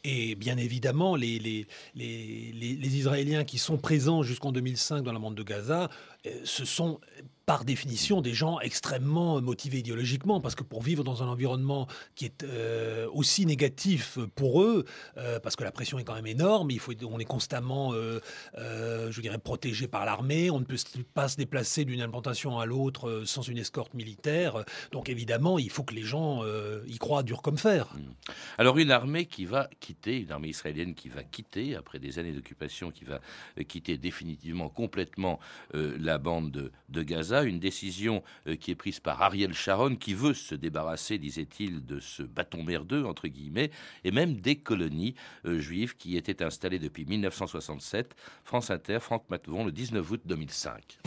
Et 0.03 0.35
bien 0.35 0.57
évidemment, 0.57 1.15
les, 1.15 1.65
Israéliens 1.95 3.45
qui 3.45 3.57
sont 3.57 3.77
présents 3.77 4.21
jusqu'en 4.23 4.51
2005 4.51 5.01
dans 5.01 5.13
la 5.13 5.19
bande 5.19 5.35
de 5.35 5.43
Gaza, 5.43 5.89
euh, 6.25 6.41
ce 6.43 6.65
sont 6.65 6.99
par 7.45 7.65
définition 7.65 8.21
des 8.21 8.34
gens 8.34 8.60
extrêmement 8.60 9.41
motivés 9.41 9.79
idéologiquement, 9.79 10.39
parce 10.39 10.56
que 10.56 10.63
pour 10.63 10.82
vivre 10.82 11.03
dans 11.03 11.23
un 11.23 11.27
environnement 11.27 11.88
qui 12.15 12.25
est 12.25 12.43
euh, 12.43 13.08
aussi 13.12 13.45
négatif 13.45 14.17
pour 14.36 14.63
eux, 14.63 14.86
euh, 15.17 15.39
parce 15.39 15.56
que 15.56 15.63
la 15.63 15.71
pression 15.71 15.99
est 15.99 16.03
quand 16.03 16.15
même 16.15 16.27
énorme, 16.27 16.71
il 16.71 16.79
faut, 16.79 16.93
on 17.03 17.19
est 17.19 17.25
constamment, 17.25 17.93
euh, 17.93 18.19
je 18.56 19.21
dirais, 19.21 19.38
protégé 19.38 19.88
par 19.88 20.06
l'armée, 20.06 20.49
on 20.49 20.60
ne 20.60 20.65
peut 20.65 20.77
pas 21.13 21.27
se 21.27 21.36
déplacer 21.36 21.84
d'une 21.84 22.01
implantation 22.01 22.60
à 22.60 22.65
l'autre 22.65 23.23
sans 23.25 23.41
une 23.41 23.58
escorte 23.58 23.93
militaire, 23.93 24.63
donc 24.91 25.10
évidemment, 25.10 25.60
il 25.60 25.69
faut 25.69 25.84
que 25.84 25.93
les 25.95 26.03
gens 26.03 26.43
y 26.88 26.97
croient 26.97 27.23
dur 27.23 27.41
comme 27.41 27.58
fer. 27.58 27.93
Mmh. 27.93 28.34
Alors 28.58 28.77
une 28.77 28.91
armée 28.91 29.25
qui 29.25 29.45
va 29.45 29.69
quitter, 29.79 30.19
une 30.19 30.32
armée 30.32 30.49
israélienne 30.49 30.95
qui 30.95 31.10
va 31.10 31.23
quitter, 31.23 31.75
après 31.75 31.99
des 31.99 32.19
années 32.19 32.32
d'occupation, 32.32 32.91
qui 32.91 33.03
va 33.03 33.19
quitter 33.67 33.97
définitivement, 33.97 34.69
complètement 34.69 35.39
la 35.73 36.17
bande 36.17 36.51
de, 36.51 36.71
de 36.89 37.03
Gaza, 37.03 37.32
une 37.41 37.59
décision 37.59 38.21
euh, 38.47 38.55
qui 38.55 38.71
est 38.71 38.75
prise 38.75 38.99
par 38.99 39.21
Ariel 39.21 39.53
Sharon, 39.53 39.95
qui 39.95 40.13
veut 40.13 40.35
se 40.35 40.53
débarrasser, 40.53 41.17
disait-il, 41.17 41.85
de 41.85 41.99
ce 41.99 42.21
bâton 42.21 42.63
merdeux, 42.63 43.05
entre 43.05 43.27
guillemets, 43.27 43.71
et 44.03 44.11
même 44.11 44.35
des 44.35 44.57
colonies 44.57 45.15
euh, 45.45 45.57
juives 45.57 45.97
qui 45.97 46.15
étaient 46.15 46.43
installées 46.43 46.79
depuis 46.79 47.05
1967. 47.05 48.15
France 48.43 48.69
Inter, 48.69 48.99
Franck 48.99 49.23
Matvon, 49.29 49.65
le 49.65 49.71
19 49.71 50.11
août 50.11 50.21
2005. 50.25 50.99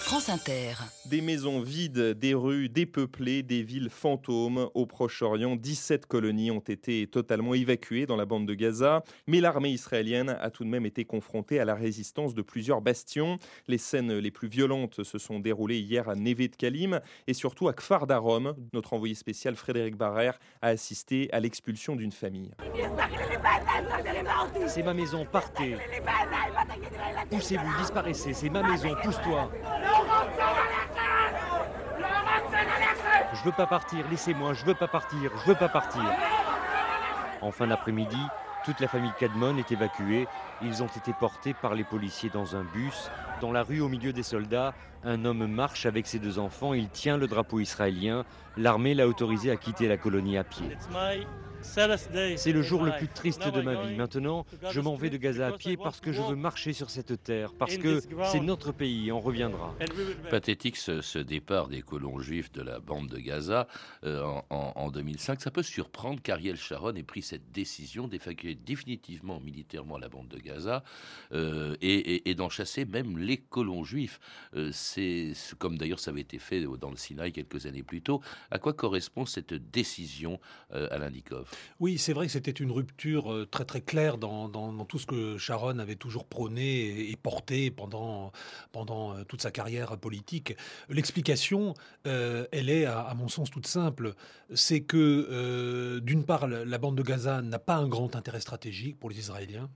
France 0.00 0.28
Inter. 0.28 0.72
Des 1.06 1.20
maisons 1.20 1.60
vides, 1.60 2.18
des 2.18 2.34
rues 2.34 2.68
dépeuplées, 2.68 3.42
des 3.42 3.62
villes 3.62 3.90
fantômes. 3.90 4.68
Au 4.74 4.86
Proche-Orient, 4.86 5.54
17 5.54 6.06
colonies 6.06 6.50
ont 6.50 6.58
été 6.58 7.06
totalement 7.06 7.54
évacuées 7.54 8.06
dans 8.06 8.16
la 8.16 8.24
bande 8.24 8.46
de 8.46 8.54
Gaza, 8.54 9.04
mais 9.28 9.40
l'armée 9.40 9.70
israélienne 9.70 10.30
a 10.40 10.50
tout 10.50 10.64
de 10.64 10.68
même 10.68 10.86
été 10.86 11.04
confrontée 11.04 11.60
à 11.60 11.64
la 11.64 11.74
résistance 11.74 12.34
de 12.34 12.42
plusieurs 12.42 12.80
bastions. 12.80 13.38
Les 13.68 13.78
scènes 13.78 14.18
les 14.18 14.30
plus 14.30 14.48
violentes 14.48 15.04
se 15.04 15.18
sont 15.18 15.38
déroulées 15.38 15.78
hier 15.78 16.08
à 16.08 16.16
Neve 16.16 16.48
de 16.48 16.56
Kalim 16.56 17.00
et 17.28 17.34
surtout 17.34 17.68
à 17.68 17.72
Kfar 17.72 18.06
Darom. 18.06 18.56
Notre 18.72 18.94
envoyé 18.94 19.14
spécial 19.14 19.54
Frédéric 19.54 19.96
Barrère 19.96 20.40
a 20.62 20.68
assisté 20.68 21.28
à 21.32 21.40
l'expulsion 21.40 21.94
d'une 21.94 22.12
famille. 22.12 22.50
C'est 24.66 24.82
ma 24.82 24.94
maison, 24.94 25.24
partez. 25.30 25.76
Poussez-vous, 27.30 27.78
disparaissez, 27.78 28.32
c'est 28.32 28.50
ma 28.50 28.62
maison, 28.62 28.94
pousse-toi. 29.02 29.50
Je 33.40 33.46
veux 33.46 33.52
pas 33.52 33.66
partir, 33.66 34.06
laissez-moi, 34.10 34.52
je 34.52 34.66
veux 34.66 34.74
pas 34.74 34.86
partir, 34.86 35.30
je 35.34 35.48
veux 35.48 35.54
pas 35.54 35.70
partir. 35.70 36.02
En 37.40 37.50
fin 37.50 37.66
d'après-midi, 37.66 38.20
toute 38.66 38.80
la 38.80 38.86
famille 38.86 39.14
Cadmon 39.18 39.56
est 39.56 39.72
évacuée. 39.72 40.28
Ils 40.60 40.82
ont 40.82 40.88
été 40.88 41.14
portés 41.14 41.54
par 41.54 41.74
les 41.74 41.84
policiers 41.84 42.28
dans 42.28 42.54
un 42.54 42.64
bus. 42.64 43.08
Dans 43.40 43.52
la 43.52 43.62
rue, 43.62 43.80
au 43.80 43.88
milieu 43.88 44.12
des 44.12 44.22
soldats, 44.22 44.74
un 45.02 45.24
homme 45.24 45.46
marche 45.46 45.86
avec 45.86 46.06
ses 46.06 46.18
deux 46.18 46.38
enfants. 46.38 46.74
Il 46.74 46.88
tient 46.90 47.16
le 47.16 47.26
drapeau 47.26 47.60
israélien. 47.60 48.24
L'armée 48.56 48.94
l'a 48.94 49.08
autorisé 49.08 49.50
à 49.50 49.56
quitter 49.56 49.88
la 49.88 49.96
colonie 49.96 50.36
à 50.36 50.44
pied. 50.44 50.76
C'est 51.62 52.52
le 52.52 52.62
jour 52.62 52.82
le 52.82 52.92
plus 52.92 53.08
triste 53.08 53.48
de 53.48 53.60
ma 53.60 53.74
vie. 53.82 53.94
Maintenant, 53.96 54.46
je 54.70 54.80
m'en 54.80 54.94
vais 54.94 55.10
de 55.10 55.16
Gaza 55.16 55.48
à 55.48 55.52
pied 55.52 55.76
parce 55.76 56.00
que 56.00 56.12
je 56.12 56.22
veux 56.22 56.36
marcher 56.36 56.72
sur 56.72 56.90
cette 56.90 57.22
terre, 57.22 57.52
parce 57.54 57.76
que 57.76 58.00
c'est 58.30 58.40
notre 58.40 58.72
pays, 58.72 59.12
on 59.12 59.20
reviendra. 59.20 59.74
Pathétique 60.30 60.76
ce, 60.76 61.18
départ 61.18 61.68
des 61.68 61.82
colons 61.82 62.18
juifs 62.18 62.50
de 62.52 62.62
la 62.62 62.80
bande 62.80 63.08
de 63.08 63.18
Gaza 63.18 63.66
euh, 64.04 64.24
en, 64.50 64.90
2005. 64.90 65.40
Ça 65.40 65.50
peut 65.50 65.62
surprendre 65.62 66.20
qu'Ariel 66.22 66.56
Sharon 66.56 66.94
ait 66.94 67.02
pris 67.02 67.22
cette 67.22 67.52
décision 67.52 68.08
d'évacuer 68.08 68.54
définitivement 68.54 69.38
militairement 69.40 69.98
la 69.98 70.08
bande 70.08 70.28
de 70.28 70.38
Gaza 70.38 70.82
euh, 71.32 71.76
et, 71.82 72.34
d'en 72.34 72.48
chasser 72.48 72.84
même 72.84 73.18
les 73.18 73.29
colons 73.38 73.84
juifs. 73.84 74.20
Euh, 74.54 74.70
c'est 74.72 75.32
comme 75.58 75.78
d'ailleurs 75.78 76.00
ça 76.00 76.10
avait 76.10 76.20
été 76.20 76.38
fait 76.38 76.64
dans 76.80 76.90
le 76.90 76.96
Sinaï 76.96 77.32
quelques 77.32 77.66
années 77.66 77.82
plus 77.82 78.02
tôt. 78.02 78.20
À 78.50 78.58
quoi 78.58 78.72
correspond 78.72 79.26
cette 79.26 79.54
décision, 79.54 80.40
Alain 80.70 81.10
Dikov 81.10 81.50
oui, 81.78 81.98
c'est 81.98 82.12
vrai 82.12 82.26
que 82.26 82.32
c'était 82.32 82.50
une 82.50 82.70
rupture 82.70 83.32
euh, 83.32 83.46
très 83.46 83.64
très 83.64 83.80
claire 83.80 84.18
dans, 84.18 84.48
tout 84.84 84.98
ce 84.98 85.06
que 85.06 85.38
Sharon 85.38 85.78
avait 85.78 85.96
toujours 85.96 86.26
prôné 86.26 87.10
et, 87.10 87.16
porté 87.16 87.70
pendant, 87.70 88.32
pendant 88.72 89.14
euh, 89.14 89.24
toute 89.24 89.42
sa 89.42 89.50
carrière 89.50 89.96
politique. 89.98 90.56
L'explication, 90.88 91.74
euh, 92.06 92.46
elle 92.52 92.68
est 92.68 92.84
à, 92.84 93.14
mon 93.16 93.28
sens 93.28 93.50
toute 93.50 93.66
simple. 93.66 94.14
C'est 94.54 94.80
que 94.80 96.00
d'une 96.00 96.24
part, 96.24 96.48
la 96.48 96.78
bande 96.78 96.96
de 96.96 97.02
Gaza 97.02 97.40
n'a 97.40 97.58
pas 97.58 97.76
un 97.76 97.88
grand 97.88 98.16
intérêt 98.16 98.40
stratégique 98.40 98.98
pour 98.98 99.10
les 99.10 99.18
Israéliens. 99.18 99.70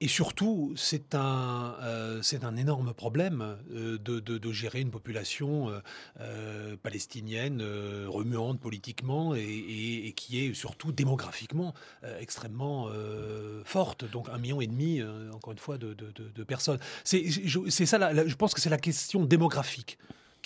Et 0.00 0.06
surtout, 0.06 0.72
c'est 0.76 1.16
un, 1.16 1.74
euh, 1.82 2.22
un 2.42 2.56
énorme 2.56 2.94
problème 2.94 3.56
euh, 3.72 3.98
de, 3.98 4.20
de, 4.20 4.52
gérer 4.52 4.80
une 4.80 4.92
population 4.92 5.72
euh, 6.20 6.76
palestinienne 6.76 7.62
remuante 8.06 8.60
politiquement 8.60 9.34
et, 9.34 10.12
qui 10.16 10.44
est 10.44 10.54
surtout 10.54 10.92
démographiquement 10.92 11.74
extrêmement 12.20 12.88
forte. 13.64 14.08
Donc 14.10 14.28
un 14.28 14.38
million 14.38 14.60
et 14.60 14.66
demi, 14.66 15.02
encore 15.32 15.52
une 15.52 15.58
fois, 15.58 15.78
de, 15.78 15.94
de 15.94 16.44
personnes. 16.44 16.78
C'est, 17.04 17.24
c'est 17.68 17.86
ça, 17.86 18.26
je 18.26 18.34
pense 18.34 18.54
que 18.54 18.60
c'est 18.60 18.70
la 18.70 18.78
question 18.78 19.24
démographique 19.24 19.98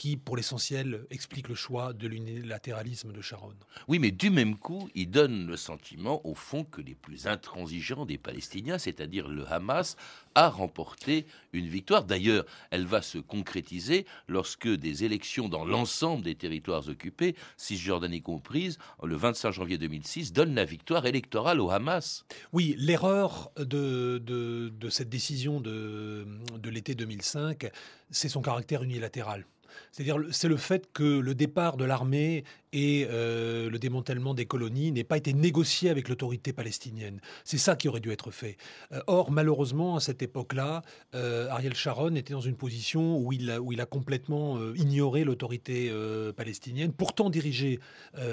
qui, 0.02 0.16
pour 0.16 0.36
l'essentiel, 0.36 1.06
explique 1.10 1.48
le 1.48 1.54
choix 1.54 1.92
de 1.92 2.08
l'unilatéralisme 2.08 3.12
de 3.12 3.20
Sharon. 3.20 3.54
Oui, 3.86 4.00
mais 4.00 4.10
du 4.10 4.30
même 4.30 4.56
coup, 4.56 4.88
il 4.96 5.08
donne 5.08 5.46
le 5.46 5.56
sentiment, 5.56 6.20
au 6.26 6.34
fond, 6.34 6.64
que 6.64 6.80
les 6.80 6.96
plus 6.96 7.28
intransigeants 7.28 8.04
des 8.04 8.18
Palestiniens, 8.18 8.78
c'est-à-dire 8.78 9.28
le 9.28 9.46
Hamas, 9.46 9.96
a 10.34 10.48
remporté 10.48 11.24
une 11.52 11.68
victoire. 11.68 12.02
D'ailleurs, 12.02 12.44
elle 12.72 12.84
va 12.84 13.00
se 13.00 13.18
concrétiser 13.18 14.04
lorsque 14.26 14.66
des 14.66 15.04
élections 15.04 15.48
dans 15.48 15.64
l'ensemble 15.64 16.24
des 16.24 16.34
territoires 16.34 16.88
occupés, 16.88 17.36
Cisjordanie 17.56 18.22
comprise, 18.22 18.78
le 19.04 19.14
25 19.14 19.52
janvier 19.52 19.78
2006, 19.78 20.32
donnent 20.32 20.56
la 20.56 20.64
victoire 20.64 21.06
électorale 21.06 21.60
au 21.60 21.70
Hamas. 21.70 22.24
Oui, 22.52 22.74
l'erreur 22.76 23.52
de, 23.56 24.18
de, 24.18 24.90
cette 24.90 25.10
décision 25.10 25.60
de, 25.60 26.26
de 26.58 26.70
l'été 26.70 26.96
2005, 26.96 27.70
c'est 28.10 28.28
son 28.28 28.42
caractère 28.42 28.82
unilatéral. 28.82 29.46
C'est-à-dire, 29.90 30.18
c'est 30.30 30.48
le 30.48 30.56
fait 30.56 30.92
que 30.92 31.18
le 31.18 31.34
départ 31.34 31.76
de 31.76 31.84
l'armée 31.84 32.44
et 32.72 33.06
euh, 33.10 33.68
le 33.70 33.78
démantèlement 33.78 34.34
des 34.34 34.46
colonies 34.46 34.92
n'aient 34.92 35.04
pas 35.04 35.18
été 35.18 35.32
négociés 35.34 35.90
avec 35.90 36.08
l'autorité 36.08 36.52
palestinienne. 36.52 37.20
C'est 37.44 37.58
ça 37.58 37.76
qui 37.76 37.88
aurait 37.88 38.00
dû 38.00 38.10
être 38.10 38.30
fait. 38.30 38.56
Euh, 38.92 39.00
or, 39.06 39.30
malheureusement, 39.30 39.96
à 39.96 40.00
cette 40.00 40.22
époque-là, 40.22 40.82
euh, 41.14 41.48
Ariel 41.50 41.74
Sharon 41.74 42.14
était 42.14 42.32
dans 42.32 42.40
une 42.40 42.56
position 42.56 43.18
où 43.18 43.32
il 43.32 43.50
a, 43.50 43.60
où 43.60 43.72
il 43.72 43.80
a 43.80 43.86
complètement 43.86 44.58
ignoré 44.74 45.24
l'autorité 45.24 45.92
palestinienne, 46.36 46.92
pourtant 46.92 47.30
dirigée 47.30 47.80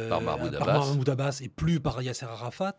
par 0.10 0.22
Mahmoud 0.22 1.10
Abbas. 1.10 1.40
et 1.42 1.50
plus 1.50 1.80
par 1.80 2.02
Yasser 2.02 2.26
Arafat, 2.26 2.78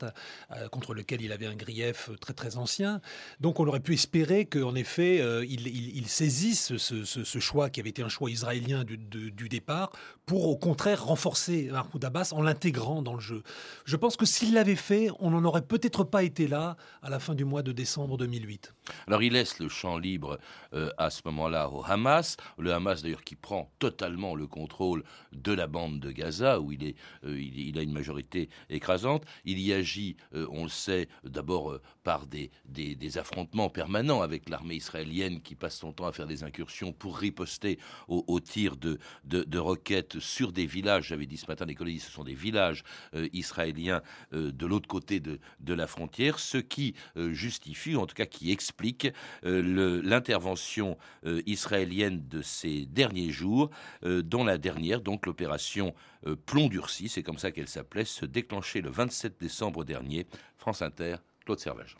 contre 0.71 0.95
lequel 0.95 1.21
il 1.21 1.33
avait 1.33 1.47
un 1.47 1.55
grief 1.55 2.11
très 2.21 2.33
très 2.33 2.57
ancien. 2.57 3.01
Donc, 3.41 3.61
on 3.61 3.67
aurait 3.67 3.81
pu 3.81 3.95
espérer 3.95 4.47
qu'en 4.47 4.75
effet, 4.75 5.21
il, 5.47 5.67
il, 5.67 6.09
saisisse 6.09 6.77
ce, 6.77 7.05
ce, 7.05 7.39
choix 7.39 7.71
qui 7.71 7.81
avait 7.81 7.91
été 7.91 8.03
un 8.03 8.09
choix 8.09 8.31
israélien 8.31 8.85
du, 8.85 8.97
du 8.97 9.49
départ 9.49 9.93
pour 10.27 10.49
au 10.49 10.57
contraire 10.57 11.05
renforcer 11.05 11.50
Mahmoud 11.51 12.05
Abbas 12.05 12.33
en 12.33 12.43
l'intégrant 12.43 13.03
dans 13.03 13.15
le 13.15 13.21
jeu. 13.21 13.43
Je 13.85 13.97
pense 13.97 14.17
que 14.17 14.27
s'il 14.27 14.55
l'avait 14.55 14.77
fait, 14.77 15.09
on 15.19 15.31
n'en 15.31 15.45
aurait 15.45 15.63
peut-être 15.63 16.05
pas 16.05 16.23
été 16.23 16.49
là 16.49 16.77
à 17.03 17.11
la 17.11 17.19
fin 17.19 17.35
du 17.35 17.45
mois 17.45 17.63
de 17.63 17.73
décembre 17.73 18.17
2008. 18.17 18.75
Alors 19.07 19.23
il 19.23 19.33
laisse 19.33 19.59
le 19.59 19.69
champ 19.69 19.99
libre 19.99 20.39
euh, 20.75 20.91
à 20.99 21.11
ce 21.11 21.23
moment-là 21.27 21.69
au 21.71 21.85
Hamas, 21.85 22.37
le 22.59 22.73
Hamas 22.73 23.03
d'ailleurs 23.03 23.25
qui 23.25 23.37
prend 23.37 23.71
totalement 23.79 24.35
le 24.35 24.47
contrôle 24.47 25.05
de 25.33 25.53
la 25.53 25.67
bande 25.67 26.01
de 26.01 26.11
Gaza 26.11 26.61
où 26.61 26.73
il, 26.73 26.85
est, 26.85 26.97
euh, 27.25 27.41
il, 27.41 27.79
a 27.79 27.83
une 27.83 27.93
majorité 27.93 28.49
écrasante. 28.69 29.25
Il 29.45 29.59
y 29.59 29.73
agit, 29.73 30.17
euh, 30.35 30.47
on 30.51 30.65
le 30.65 30.69
sait, 30.69 31.09
d'abord 31.25 31.79
par 32.05 32.27
des, 32.27 32.51
des, 32.67 33.19
affrontements 33.19 33.69
permanents 33.69 34.23
avec 34.23 34.49
l'armée 34.49 34.77
israélienne 34.77 35.41
qui 35.41 35.57
passe 35.57 35.77
son 35.77 35.93
temps 35.93 36.07
à 36.07 36.13
faire 36.13 36.27
des 36.27 36.45
incursions 36.45 36.93
pour 36.93 37.19
riposter 37.19 37.79
aux, 38.09 38.41
tirs 38.41 38.77
de, 38.77 38.99
de, 39.25 39.43
de 39.43 39.59
roquettes 39.59 40.21
sur 40.21 40.53
des 40.53 40.67
villages, 40.67 41.09
j'avais 41.09 41.27
dit 41.27 41.37
ce 41.41 41.47
matin, 41.47 41.65
les 41.65 41.75
colonies, 41.75 41.99
ce 42.01 42.11
sont 42.11 42.25
des 42.25 42.35
villages 42.35 42.85
euh, 43.15 43.29
israéliens 43.33 44.03
euh, 44.33 44.53
de 44.53 44.67
l'autre 44.67 44.89
côté 44.89 45.21
de, 45.21 45.39
de, 45.61 45.75
la 45.75 45.87
frontière, 45.87 46.39
ce 46.39 46.59
qui 46.59 46.95
euh, 47.17 47.33
justifie, 47.33 47.97
en 47.97 48.07
tout 48.07 48.15
cas 48.15 48.27
qui 48.27 48.51
explique 48.53 49.09
l'intervention 49.43 50.97
israélienne 51.47 52.27
de 52.29 52.43
ces 52.43 52.87
derniers 52.87 53.31
jours, 53.31 53.71
dont 54.03 54.45
la 54.45 54.59
dernière, 54.59 55.01
donc 55.01 55.27
l'opération 55.27 55.95
Plomb 56.47 56.69
durci, 56.69 57.09
c'est 57.09 57.23
comme 57.23 57.39
ça 57.39 57.51
qu'elle 57.51 57.69
s'appelait, 57.69 58.05
se 58.05 58.27
déclenchait 58.27 58.81
le 58.81 58.91
27 58.91 59.41
décembre 59.41 59.85
dernier. 59.85 60.27
France 60.59 60.83
Inter, 60.83 61.17
Claude 61.45 61.61
Servage. 61.61 61.97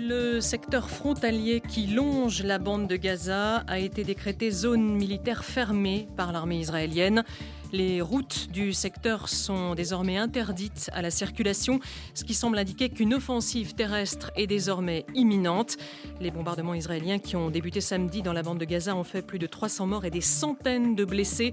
Le 0.00 0.40
secteur 0.40 0.88
frontalier 0.88 1.60
qui 1.60 1.88
longe 1.88 2.44
la 2.44 2.58
bande 2.58 2.86
de 2.86 2.94
Gaza 2.94 3.64
a 3.66 3.80
été 3.80 4.04
décrété 4.04 4.52
zone 4.52 4.94
militaire 4.94 5.44
fermée 5.44 6.06
par 6.16 6.30
l'armée 6.30 6.60
israélienne. 6.60 7.24
Les 7.72 8.00
routes 8.00 8.50
du 8.50 8.72
secteur 8.72 9.28
sont 9.28 9.74
désormais 9.74 10.16
interdites 10.16 10.90
à 10.94 11.02
la 11.02 11.10
circulation, 11.10 11.80
ce 12.14 12.24
qui 12.24 12.32
semble 12.32 12.58
indiquer 12.58 12.88
qu'une 12.88 13.12
offensive 13.12 13.74
terrestre 13.74 14.30
est 14.36 14.46
désormais 14.46 15.04
imminente. 15.14 15.76
Les 16.20 16.30
bombardements 16.30 16.74
israéliens 16.74 17.18
qui 17.18 17.36
ont 17.36 17.50
débuté 17.50 17.82
samedi 17.82 18.22
dans 18.22 18.32
la 18.32 18.42
bande 18.42 18.58
de 18.58 18.64
Gaza 18.64 18.96
ont 18.96 19.04
fait 19.04 19.20
plus 19.20 19.38
de 19.38 19.46
300 19.46 19.86
morts 19.86 20.04
et 20.06 20.10
des 20.10 20.22
centaines 20.22 20.94
de 20.94 21.04
blessés. 21.04 21.52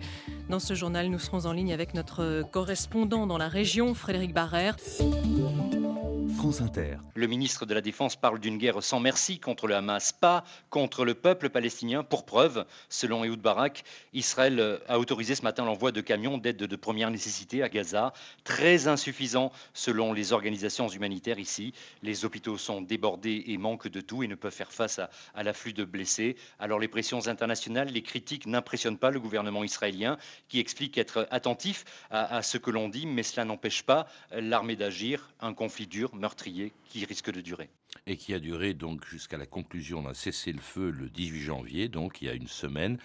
Dans 0.50 0.60
ce 0.60 0.74
journal, 0.74 1.10
nous 1.10 1.20
serons 1.20 1.48
en 1.48 1.52
ligne 1.52 1.74
avec 1.74 1.94
notre 1.94 2.44
correspondant 2.50 3.28
dans 3.28 3.38
la 3.38 3.50
région, 3.50 3.94
Frédéric 3.94 4.34
Barrère. 4.34 4.78
Le 7.16 7.26
ministre 7.26 7.66
de 7.66 7.74
la 7.74 7.82
Défense 7.82 8.16
parle 8.16 8.40
d'une 8.40 8.60
guerre 8.60 8.84
sans 8.84 9.00
merci 9.00 9.40
contre 9.40 9.66
le 9.66 9.76
Hamas, 9.76 10.12
pas 10.12 10.44
contre 10.70 11.04
le 11.04 11.16
peuple 11.16 11.50
palestinien. 11.50 12.04
Pour 12.04 12.24
preuve, 12.24 12.66
selon 12.88 13.24
Ehud 13.24 13.42
Barak, 13.42 13.84
Israël 14.14 14.80
a 14.88 15.00
autorisé 15.00 15.34
ce 15.34 15.42
matin 15.42 15.66
l'envoi 15.66 15.92
de 15.92 16.02
camions 16.06 16.38
d'aide 16.38 16.58
de 16.58 16.76
première 16.78 17.12
nécessité 17.12 17.62
à 17.62 17.68
Gaza, 17.68 18.14
très 18.46 18.88
insuffisant 18.88 19.52
selon 19.74 20.14
les 20.14 20.32
organisations 20.32 20.88
humanitaires 20.88 21.40
ici. 21.40 21.74
Les 22.02 22.24
hôpitaux 22.24 22.58
sont 22.58 22.82
débordés 22.82 23.44
et 23.48 23.58
manquent 23.58 23.90
de 23.90 24.00
tout 24.00 24.24
et 24.24 24.28
ne 24.28 24.36
peuvent 24.36 24.54
faire 24.54 24.72
face 24.72 25.00
à, 25.00 25.44
l'afflux 25.44 25.74
de 25.74 25.84
blessés. 25.84 26.38
Alors 26.60 26.80
les 26.80 26.88
pressions 26.88 27.28
internationales, 27.28 27.90
les 27.90 28.02
critiques 28.02 28.46
n'impressionnent 28.46 28.98
pas 28.98 29.12
le 29.12 29.20
gouvernement 29.20 29.64
israélien 29.64 30.18
qui 30.48 30.60
explique 30.60 30.98
être 30.98 31.28
attentif 31.32 31.84
à, 32.10 32.38
à 32.38 32.42
ce 32.42 32.58
que 32.58 32.72
l'on 32.72 32.88
dit, 32.88 33.06
mais 33.06 33.24
cela 33.24 33.44
n'empêche 33.44 33.84
pas 33.84 34.08
l'armée 34.32 34.78
d'agir. 34.78 35.34
Un 35.42 35.54
conflit 35.54 35.88
dur, 35.88 36.16
meurtrier 36.16 36.72
qui 36.90 37.04
risque 37.04 37.32
de 37.32 37.42
durer. 37.42 37.70
Et 38.08 38.18
qui 38.18 38.34
a 38.34 38.40
duré 38.40 38.74
donc 38.74 39.06
jusqu'à 39.06 39.38
la 39.38 39.46
conclusion 39.46 40.04
d'un 40.04 40.14
cessez-le-feu 40.14 40.92
le 40.92 41.10
18 41.10 41.42
janvier, 41.42 41.90
donc 41.90 42.22
il 42.22 42.28
y 42.28 42.30
a 42.30 42.34
une 42.34 42.48
semaine. 42.48 42.98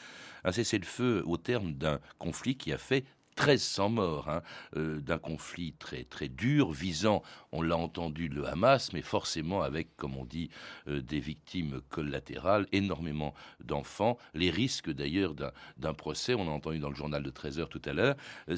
Un 0.44 0.52
cessez-le-feu 0.52 1.22
au 1.26 1.36
terme 1.36 1.74
d'un 1.74 2.00
conflit 2.18 2.56
qui 2.56 2.72
a 2.72 2.78
fait 2.78 3.04
1300 3.40 3.88
morts 3.88 4.28
hein, 4.28 4.42
euh, 4.76 5.00
d'un 5.00 5.18
conflit 5.18 5.72
très 5.78 6.04
très 6.04 6.28
dur 6.28 6.70
visant, 6.70 7.22
on 7.52 7.62
l'a 7.62 7.76
entendu, 7.76 8.28
le 8.28 8.46
Hamas, 8.46 8.92
mais 8.92 9.00
forcément 9.00 9.62
avec, 9.62 9.96
comme 9.96 10.16
on 10.16 10.24
dit, 10.24 10.50
euh, 10.88 11.00
des 11.00 11.20
victimes 11.20 11.80
collatérales, 11.88 12.66
énormément 12.72 13.34
d'enfants, 13.64 14.18
les 14.34 14.50
risques 14.50 14.90
d'ailleurs 14.90 15.34
d'un 15.78 15.94
procès, 15.94 16.34
on 16.34 16.48
a 16.48 16.50
entendu 16.50 16.78
dans 16.78 16.90
le 16.90 16.94
journal 16.94 17.22
de 17.22 17.30
13 17.30 17.60
heures 17.60 17.68
tout 17.70 17.82
à 17.86 17.92
l'heure. 17.92 18.16
Euh, 18.50 18.56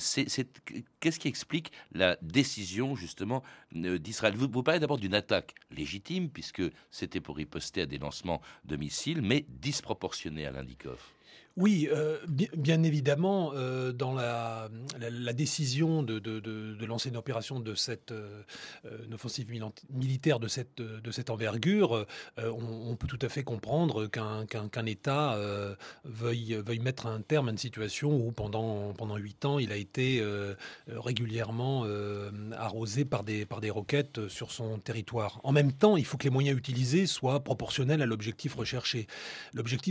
qu'est-ce 1.01 1.21
qui 1.21 1.29
explique 1.29 1.73
la 1.92 2.16
décision 2.21 2.97
justement 2.97 3.42
d'Israël? 3.73 4.35
Vous, 4.35 4.49
vous 4.51 4.62
parlez 4.62 4.81
d'abord 4.81 4.99
d'une 4.99 5.14
attaque 5.14 5.55
légitime, 5.71 6.29
puisque 6.29 6.62
c'était 6.90 7.21
pour 7.21 7.37
riposter 7.37 7.83
à 7.83 7.87
des 7.87 7.99
lancements 7.99 8.42
de 8.64 8.77
missiles, 8.77 9.23
mais 9.23 9.47
disproportionnée 9.49 10.47
à 10.47 10.51
l'Indikov. 10.51 10.99
Oui, 11.57 11.88
euh, 11.93 12.17
bien, 12.27 12.83
évidemment, 12.83 13.53
euh, 13.55 13.93
dans 13.93 14.15
la, 14.15 14.71
décision 15.35 16.03
de, 16.03 16.87
lancer 16.87 17.11
une 17.11 17.17
opération 17.17 17.61
de 17.61 17.75
cette 17.75 18.12
euh, 18.12 18.43
une 19.07 19.15
offensive 19.15 19.49
militaire 19.91 20.41
de 20.41 20.49
cette, 20.49 20.81
envergure, 21.29 22.07
on, 22.38 22.97
peut 22.97 23.07
tout 23.07 23.19
à 23.21 23.29
fait 23.29 23.45
comprendre 23.45 24.07
qu'un 24.07 24.87
État 24.87 25.38
veuille, 26.05 26.62
mettre 26.81 27.07
un 27.07 27.21
terme 27.21 27.49
à 27.49 27.51
une 27.51 27.59
situation 27.59 28.15
où 28.17 28.33
pendant 28.33 28.93
pendant 28.95 29.17
ans, 29.45 29.59
il 29.59 29.73
a 29.73 29.77
été 29.77 30.25
régulièrement 30.88 31.87
arrosé 32.53 33.05
par 33.05 33.23
des 33.25 33.71
roquettes 33.71 34.29
sur 34.29 34.51
son 34.51 34.79
territoire. 34.79 35.41
En 35.45 35.53
même 35.53 35.73
temps, 35.73 35.97
il 35.97 36.05
faut 36.05 36.17
que 36.17 36.25
les 36.25 36.31
moyens 36.31 36.59
utilisés 36.59 37.07
soient 37.07 37.41
proportionnels 37.41 38.03
à 38.03 38.07
l'objectif 38.07 38.55
recherché. 38.55 39.07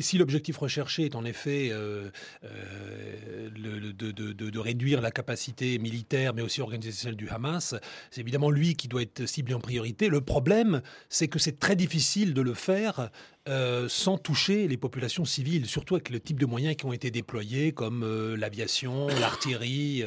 Si 0.01 0.17
l'objectif 0.17 0.57
recherché 0.57 1.05
est 1.05 1.15
en 1.15 1.25
effet 1.25 1.50
euh, 1.71 2.09
euh, 2.43 3.49
de, 3.49 4.59
réduire 4.59 5.01
la 5.01 5.11
capacité 5.11 5.77
militaire, 5.79 6.33
mais 6.33 6.41
aussi 6.41 6.61
organisationnelle 6.61 7.17
du 7.17 7.29
Hamas. 7.29 7.75
C'est 8.09 8.21
évidemment 8.21 8.49
lui 8.49 8.75
qui 8.75 8.87
doit 8.87 9.01
être 9.01 9.25
ciblé 9.25 9.53
en 9.53 9.59
priorité. 9.59 10.07
Le 10.07 10.21
problème, 10.21 10.81
c'est 11.09 11.27
que 11.27 11.39
c'est 11.39 11.59
très 11.59 11.75
difficile 11.75 12.33
de 12.33 12.41
le 12.41 12.53
faire 12.53 13.09
euh, 13.49 13.89
sans 13.89 14.19
toucher 14.19 14.67
les 14.67 14.77
populations 14.77 15.25
civiles, 15.25 15.65
surtout 15.65 15.95
avec 15.95 16.11
le 16.11 16.19
type 16.19 16.39
de 16.39 16.45
moyens 16.45 16.75
qui 16.75 16.85
ont 16.85 16.93
été 16.93 17.09
déployés, 17.09 17.71
comme 17.71 18.03
euh, 18.03 18.37
l'aviation, 18.37 19.07
l'artillerie, 19.19 20.03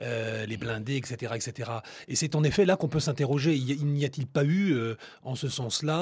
euh, 0.00 0.44
les 0.46 0.56
blindés, 0.56 0.96
etc. 0.96 1.34
etc. 1.36 1.70
Et 2.08 2.16
c'est 2.16 2.34
en 2.34 2.42
effet 2.42 2.64
là 2.64 2.74
qu'on 2.74 2.88
peut 2.88 2.98
s'interroger, 2.98 3.54
il 3.54 3.86
n'y 3.86 4.04
a-t-il 4.04 4.26
pas 4.26 4.44
eu, 4.44 4.76
en 5.22 5.36
ce 5.36 5.48
sens-là, 5.48 5.94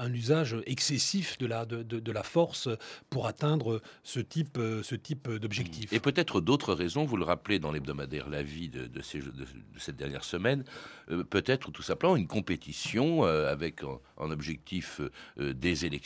un, 0.00 0.12
usage 0.12 0.56
excessif 0.66 1.38
de 1.38 1.46
la, 1.46 1.64
de, 1.64 2.12
la 2.12 2.22
force 2.24 2.68
pour 3.08 3.28
atteindre 3.28 3.80
ce 4.02 4.18
type, 4.18 4.58
ce 4.82 4.94
type 4.96 5.30
d'objectif? 5.30 5.92
Et 5.92 6.00
peut-être 6.00 6.40
d'autres 6.40 6.74
raisons, 6.74 7.04
vous 7.04 7.18
le 7.18 7.24
rappelez 7.24 7.60
dans 7.60 7.70
l'hebdomadaire 7.70 8.28
La 8.28 8.42
Vie 8.42 8.68
de, 8.68 8.86
de, 8.86 9.00
ces, 9.00 9.20
de, 9.20 9.46
cette 9.78 9.96
dernière 9.96 10.24
semaine, 10.24 10.64
peut-être 11.30 11.70
tout 11.70 11.82
simplement 11.82 12.16
une 12.16 12.26
compétition 12.26 13.22
avec 13.22 13.84
en, 13.84 14.30
objectif 14.30 15.00
des 15.38 15.84
élections 15.86 15.99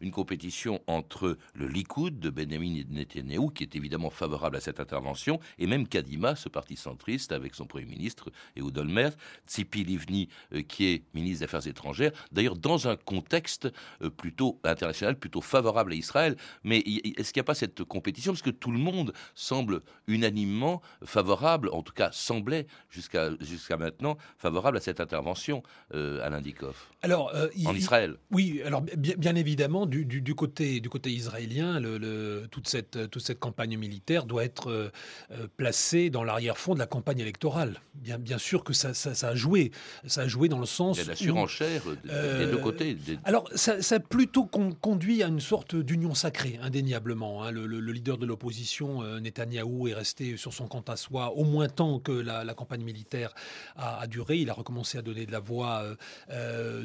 une 0.00 0.10
compétition 0.10 0.82
entre 0.86 1.36
le 1.54 1.66
Likoud 1.66 2.18
de 2.18 2.30
Benjamin 2.30 2.82
Netanyahu, 2.90 3.50
qui 3.52 3.64
est 3.64 3.76
évidemment 3.76 4.10
favorable 4.10 4.56
à 4.56 4.60
cette 4.60 4.80
intervention, 4.80 5.40
et 5.58 5.66
même 5.66 5.86
Kadima, 5.86 6.36
ce 6.36 6.48
parti 6.48 6.76
centriste, 6.76 7.32
avec 7.32 7.54
son 7.54 7.66
Premier 7.66 7.86
ministre, 7.86 8.30
Ehud 8.56 8.76
Olmert, 8.78 9.12
Tzipi 9.46 9.84
Livni, 9.84 10.28
euh, 10.52 10.62
qui 10.62 10.86
est 10.86 11.02
ministre 11.14 11.40
des 11.40 11.44
Affaires 11.44 11.66
étrangères, 11.66 12.12
d'ailleurs 12.30 12.56
dans 12.56 12.88
un 12.88 12.96
contexte 12.96 13.68
euh, 14.02 14.10
plutôt 14.10 14.60
international, 14.64 15.18
plutôt 15.18 15.40
favorable 15.40 15.92
à 15.92 15.96
Israël. 15.96 16.36
Mais 16.64 16.78
est-ce 16.78 17.32
qu'il 17.32 17.40
n'y 17.40 17.44
a 17.44 17.44
pas 17.44 17.54
cette 17.54 17.84
compétition? 17.84 18.32
Parce 18.32 18.42
que 18.42 18.50
tout 18.50 18.70
le 18.70 18.78
monde 18.78 19.12
semble 19.34 19.82
unanimement 20.06 20.82
favorable, 21.04 21.68
en 21.72 21.82
tout 21.82 21.92
cas 21.92 22.10
semblait 22.12 22.66
jusqu'à 22.90 23.30
jusqu'à 23.40 23.76
maintenant 23.76 24.16
favorable 24.36 24.76
à 24.76 24.80
cette 24.80 25.00
intervention, 25.00 25.62
euh, 25.94 26.24
Alain 26.24 26.40
Dikoff. 26.40 26.90
Alors, 27.02 27.32
en 27.66 27.74
Israël. 27.74 28.16
Oui, 28.30 28.62
alors 28.64 28.82
bien, 28.82 29.16
bien 29.22 29.36
évidemment, 29.36 29.86
du, 29.86 30.34
côté, 30.34 30.80
du 30.80 30.88
côté 30.88 31.10
israélien, 31.10 31.78
le, 31.78 32.48
toute, 32.50 32.66
cette, 32.66 33.08
toute 33.08 33.22
cette 33.22 33.38
campagne 33.38 33.78
militaire 33.78 34.26
doit 34.26 34.42
être 34.42 34.68
euh, 34.68 34.90
euh, 35.30 35.46
placée 35.56 36.10
dans 36.10 36.24
l'arrière-fond 36.24 36.74
de 36.74 36.80
la 36.80 36.86
campagne 36.86 37.20
électorale. 37.20 37.80
Bien, 37.94 38.18
bien 38.18 38.38
sûr 38.38 38.64
que 38.64 38.72
ça, 38.72 38.94
ça, 38.94 39.28
a 39.28 39.34
joué. 39.36 39.70
Ça 40.08 40.22
a 40.22 40.26
joué 40.26 40.48
dans 40.48 40.58
le 40.58 40.66
sens. 40.66 40.98
Il 40.98 41.02
y 41.02 41.06
a 41.06 41.10
la 41.10 41.14
surenchère 41.14 41.82
des 42.02 42.46
deux 42.46 42.58
euh, 42.58 42.58
côtés. 42.58 42.96
Alors, 43.22 43.48
ça, 43.54 43.76
a 43.94 44.00
plutôt 44.00 44.44
conduit 44.44 45.22
à 45.22 45.28
une 45.28 45.38
sorte 45.38 45.76
d'union 45.76 46.14
sacrée, 46.14 46.58
indéniablement. 46.60 47.44
Hein. 47.44 47.52
Le, 47.52 47.92
leader 47.92 48.18
de 48.18 48.26
l'opposition, 48.26 49.04
Netanyahou, 49.20 49.86
est 49.86 49.94
resté 49.94 50.36
sur 50.36 50.52
son 50.52 50.66
compte 50.66 50.90
à 50.90 50.96
soi 50.96 51.32
au 51.36 51.44
moins 51.44 51.68
tant 51.68 52.00
que 52.00 52.10
la, 52.10 52.54
campagne 52.54 52.82
militaire 52.82 53.32
a, 53.76 54.08
duré. 54.08 54.38
Il 54.38 54.50
a 54.50 54.54
recommencé 54.54 54.98
à 54.98 55.02
donner 55.02 55.26
de 55.26 55.32
la 55.32 55.40
voix 55.40 55.84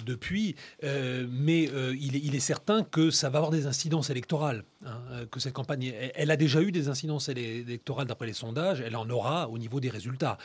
depuis. 0.06 0.56
mais 0.84 1.64
il 2.00 2.16
est 2.16 2.27
il 2.28 2.36
est 2.36 2.42
certain 2.42 2.84
que 2.84 3.10
ça 3.10 3.30
va 3.30 3.40
avoir 3.40 3.52
des 3.52 3.68
incidences 3.68 4.10
électorales. 4.10 4.64
Hein, 4.86 5.02
euh, 5.12 5.26
que 5.26 5.40
cette 5.40 5.54
campagne, 5.54 5.92
elle, 6.14 6.30
a 6.30 6.38
déjà 6.38 6.62
eu 6.62 6.72
des 6.72 6.88
incidences 6.88 7.30
électorales 7.30 8.06
d'après 8.06 8.28
les 8.28 8.34
sondages, 8.34 8.80
elle 8.80 8.96
en 8.96 9.10
aura 9.10 9.50
au 9.50 9.58
niveau 9.58 9.80
des 9.80 9.90
résultats, 9.90 10.38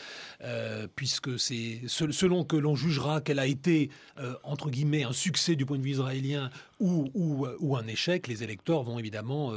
euh, 0.43 0.87
puisque 0.97 1.39
c'est 1.39 1.83
selon 1.87 2.43
que 2.43 2.57
l'on 2.57 2.75
jugera 2.75 3.21
qu'elle 3.21 3.39
a 3.39 3.47
été 3.47 3.91
euh, 4.19 4.35
entre 4.43 4.71
guillemets 4.71 5.05
un 5.05 5.13
succès 5.13 5.55
du 5.55 5.67
point 5.67 5.77
de 5.77 5.83
vue 5.83 5.91
israélien 5.91 6.51
ou, 6.81 7.11
ou, 7.15 7.77
un 7.77 7.87
échec, 7.87 8.27
les 8.27 8.43
électeurs 8.43 8.83
vont 8.83 8.99
évidemment 8.99 9.53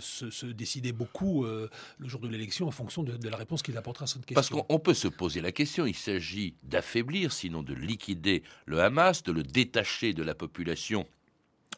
se, 0.00 0.46
décider 0.46 0.92
beaucoup 0.92 1.44
le 1.44 1.68
jour 2.08 2.20
de 2.20 2.28
l'élection 2.28 2.68
en 2.68 2.70
fonction 2.70 3.02
de, 3.02 3.18
de 3.18 3.28
la 3.28 3.36
réponse 3.36 3.60
qu'ils 3.62 3.76
apporteront 3.76 4.04
à 4.04 4.06
cette 4.06 4.24
question. 4.24 4.34
Parce 4.34 4.48
qu'on 4.48 4.78
peut 4.78 4.94
se 4.94 5.08
poser 5.08 5.42
la 5.42 5.52
question, 5.52 5.84
il 5.84 5.94
s'agit 5.94 6.54
d'affaiblir, 6.62 7.32
sinon 7.32 7.62
de 7.62 7.74
liquider 7.74 8.42
le 8.64 8.80
Hamas, 8.80 9.22
de 9.22 9.32
le 9.32 9.42
détacher 9.42 10.14
de 10.14 10.22
la 10.22 10.34
population 10.34 11.06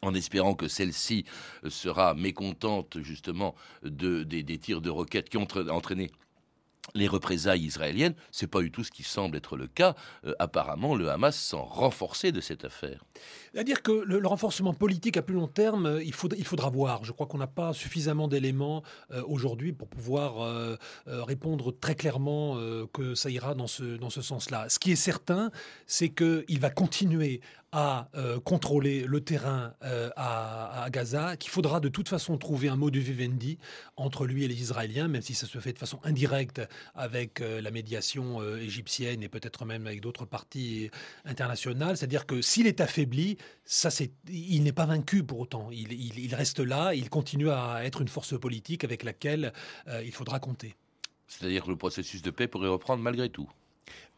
en 0.01 0.13
espérant 0.13 0.53
que 0.55 0.67
celle-ci 0.67 1.25
sera 1.69 2.13
mécontente 2.13 2.97
justement 3.01 3.55
de, 3.83 4.23
des, 4.23 4.57
tirs 4.57 4.81
de 4.81 4.89
roquettes 4.89 5.29
qui 5.29 5.37
ont 5.37 5.47
entraîné 5.69 6.11
les 6.95 7.07
représailles 7.07 7.63
israéliennes, 7.63 8.13
c'est 8.31 8.47
pas 8.47 8.61
du 8.61 8.69
tout 8.69 8.83
ce 8.83 8.91
qui 8.91 9.03
semble 9.03 9.37
être 9.37 9.55
le 9.55 9.67
cas. 9.67 9.95
Euh, 10.25 10.33
apparemment, 10.37 10.95
le 10.95 11.09
Hamas 11.09 11.35
s'en 11.35 11.63
renforcer 11.63 12.31
de 12.31 12.41
cette 12.41 12.65
affaire. 12.65 13.05
C'est-à-dire 13.53 13.81
que 13.81 13.91
le, 13.91 14.25
renforcement 14.27 14.73
politique 14.73 15.17
à 15.17 15.21
plus 15.21 15.35
long 15.35 15.47
terme, 15.47 15.85
euh, 15.85 16.03
il, 16.03 16.13
faudra 16.13 16.69
voir. 16.69 17.05
Je 17.05 17.11
crois 17.11 17.25
qu'on 17.25 17.37
n'a 17.37 17.47
pas 17.47 17.73
suffisamment 17.73 18.27
d'éléments 18.27 18.83
euh, 19.11 19.23
aujourd'hui 19.27 19.71
pour 19.71 19.87
pouvoir 19.87 20.23
répondre 21.05 21.71
très 21.71 21.95
clairement 21.95 22.57
que 22.93 23.15
ça 23.15 23.29
ira 23.29 23.53
dans 23.53 23.67
ce, 23.67 23.97
dans 23.97 24.09
ce 24.09 24.21
sens-là. 24.21 24.67
Ce 24.69 24.79
qui 24.79 24.91
est 24.91 24.97
certain, 24.97 25.51
c'est 25.87 26.09
qu'il 26.09 26.59
va 26.59 26.69
continuer 26.69 27.41
à 27.73 28.07
euh, 28.13 28.39
contrôler 28.39 29.03
le 29.07 29.19
terrain 29.19 29.73
euh, 29.83 30.11
à, 30.15 30.87
Gaza, 30.91 31.35
qu'il 31.37 31.49
faudra 31.49 31.79
de 31.79 31.89
toute 31.89 32.07
façon 32.07 32.37
trouver 32.37 32.69
un 32.69 32.77
de 32.77 32.99
vivendi 32.99 33.57
entre 33.95 34.27
lui 34.27 34.43
et 34.43 34.47
les 34.47 34.61
Israéliens, 34.61 35.07
même 35.07 35.21
si 35.21 35.33
ça 35.33 35.47
se 35.47 35.57
fait 35.57 35.73
de 35.73 35.79
façon 35.79 35.99
indirecte 36.03 36.61
avec 36.93 37.41
euh, 37.41 37.61
la 37.61 37.71
médiation 37.71 38.43
égyptienne 38.57 39.23
et 39.23 39.29
peut-être 39.29 39.65
même 39.65 39.87
avec 39.87 40.01
d'autres 40.01 40.25
parties 40.25 40.91
internationales. 41.25 41.97
C'est-à-dire 41.97 42.27
que 42.27 42.41
s'il 42.41 42.67
est 42.67 42.79
affaibli, 42.79 43.37
ça, 43.65 43.89
c'est, 43.89 44.11
il 44.29 44.61
n'est 44.63 44.73
pas 44.73 44.85
vaincu 44.85 45.23
pour 45.23 45.39
autant. 45.39 45.69
Il, 45.71 46.35
reste 46.35 46.59
là, 46.59 46.93
il 46.93 47.09
continue 47.09 47.49
à 47.49 47.83
être 47.85 48.01
une 48.01 48.07
force 48.07 48.37
politique 48.37 48.83
avec 48.83 49.03
laquelle 49.03 49.53
il 50.03 50.11
faudra 50.11 50.39
compter. 50.39 50.75
C'est-à-dire 51.27 51.63
que 51.63 51.69
le 51.69 51.77
processus 51.77 52.21
de 52.21 52.31
paix 52.31 52.47
pourrait 52.47 52.67
reprendre 52.67 53.01
malgré 53.01 53.29
tout. 53.29 53.49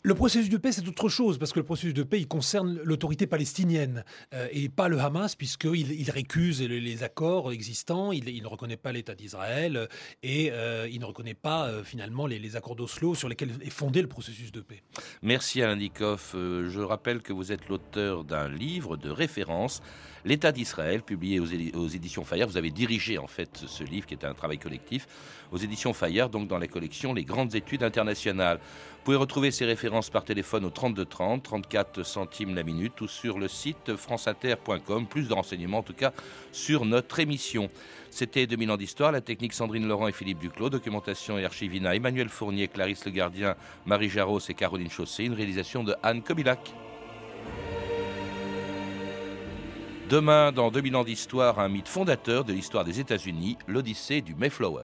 Le 0.05 0.13
processus 0.13 0.49
de 0.49 0.57
paix, 0.57 0.71
c'est 0.71 0.87
autre 0.87 1.09
chose, 1.09 1.39
parce 1.39 1.51
que 1.51 1.57
le 1.57 1.65
processus 1.65 1.95
de 1.95 2.03
paix, 2.03 2.19
il 2.19 2.27
concerne 2.27 2.79
l'autorité 2.83 3.25
palestinienne 3.25 4.05
euh, 4.35 4.47
et 4.51 4.69
pas 4.69 4.87
le 4.87 4.99
Hamas, 4.99 5.35
puisqu'il 5.35 5.99
il 5.99 6.11
récuse 6.11 6.61
les, 6.61 7.01
accords 7.01 7.51
existants, 7.51 8.11
il, 8.11 8.23
ne 8.23 8.47
reconnaît 8.47 8.77
pas 8.77 8.91
l'État 8.91 9.15
d'Israël 9.15 9.89
et 10.21 10.51
euh, 10.51 10.87
il 10.91 10.99
ne 10.99 11.05
reconnaît 11.05 11.33
pas 11.33 11.65
euh, 11.65 11.83
finalement 11.83 12.27
les, 12.27 12.55
accords 12.55 12.75
d'Oslo 12.75 13.15
sur 13.15 13.29
lesquels 13.29 13.49
est 13.63 13.71
fondé 13.71 14.03
le 14.03 14.07
processus 14.07 14.51
de 14.51 14.61
paix. 14.61 14.83
Merci 15.23 15.63
Alain 15.63 15.75
Dikoff. 15.75 16.33
je 16.35 16.79
rappelle 16.81 17.23
que 17.23 17.33
vous 17.33 17.51
êtes 17.51 17.67
l'auteur 17.67 18.25
d'un 18.25 18.47
livre 18.47 18.97
de 18.97 19.09
référence, 19.09 19.81
L'État 20.25 20.51
d'Israël, 20.51 21.03
publié 21.03 21.39
aux, 21.39 21.45
aux, 21.45 21.87
éditions 21.87 22.23
Fayard. 22.23 22.49
Vous 22.49 22.57
avez 22.57 22.71
dirigé 22.71 23.19
en 23.19 23.27
fait 23.27 23.63
ce 23.67 23.83
livre 23.83 24.07
qui 24.07 24.15
était 24.15 24.25
un 24.25 24.33
travail 24.33 24.57
collectif 24.57 25.07
aux 25.51 25.57
éditions 25.57 25.93
Fayard, 25.93 26.31
donc 26.31 26.47
dans 26.47 26.57
la 26.57 26.67
collection 26.67 27.13
Les 27.13 27.23
grandes 27.23 27.53
études 27.53 27.83
internationales. 27.83 28.57
Vous 28.57 29.03
pouvez 29.03 29.17
retrouver 29.17 29.51
ces 29.51 29.65
références 29.65 29.94
par 30.11 30.25
téléphone 30.25 30.65
au 30.65 30.69
32 30.69 31.05
30, 31.05 31.43
34 31.43 32.03
centimes 32.03 32.53
la 32.53 32.63
minute 32.63 32.99
ou 32.99 33.07
sur 33.07 33.39
le 33.39 33.47
site 33.47 33.95
franceinter.com. 33.95 35.07
Plus 35.07 35.29
de 35.29 35.33
renseignements 35.33 35.77
en 35.77 35.83
tout 35.83 35.93
cas 35.93 36.11
sur 36.51 36.83
notre 36.85 37.19
émission. 37.19 37.69
C'était 38.09 38.45
2000 38.45 38.71
ans 38.71 38.77
d'histoire, 38.77 39.13
la 39.13 39.21
technique 39.21 39.53
Sandrine 39.53 39.87
Laurent 39.87 40.09
et 40.09 40.11
Philippe 40.11 40.39
Duclos, 40.39 40.69
documentation 40.69 41.37
et 41.37 41.45
archivina 41.45 41.95
Emmanuel 41.95 42.27
Fournier, 42.27 42.67
Clarisse 42.67 43.05
Le 43.05 43.11
Gardien, 43.11 43.55
Marie 43.85 44.09
Jarros 44.09 44.39
et 44.49 44.53
Caroline 44.53 44.89
Chaussé, 44.89 45.23
une 45.23 45.33
réalisation 45.33 45.83
de 45.83 45.95
Anne 46.03 46.21
Kobilac. 46.21 46.73
Demain, 50.09 50.51
dans 50.51 50.71
2000 50.71 50.95
ans 50.97 51.03
d'histoire, 51.03 51.59
un 51.59 51.69
mythe 51.69 51.87
fondateur 51.87 52.43
de 52.43 52.53
l'histoire 52.53 52.83
des 52.83 52.99
États-Unis, 52.99 53.57
l'Odyssée 53.67 54.21
du 54.21 54.35
Mayflower. 54.35 54.73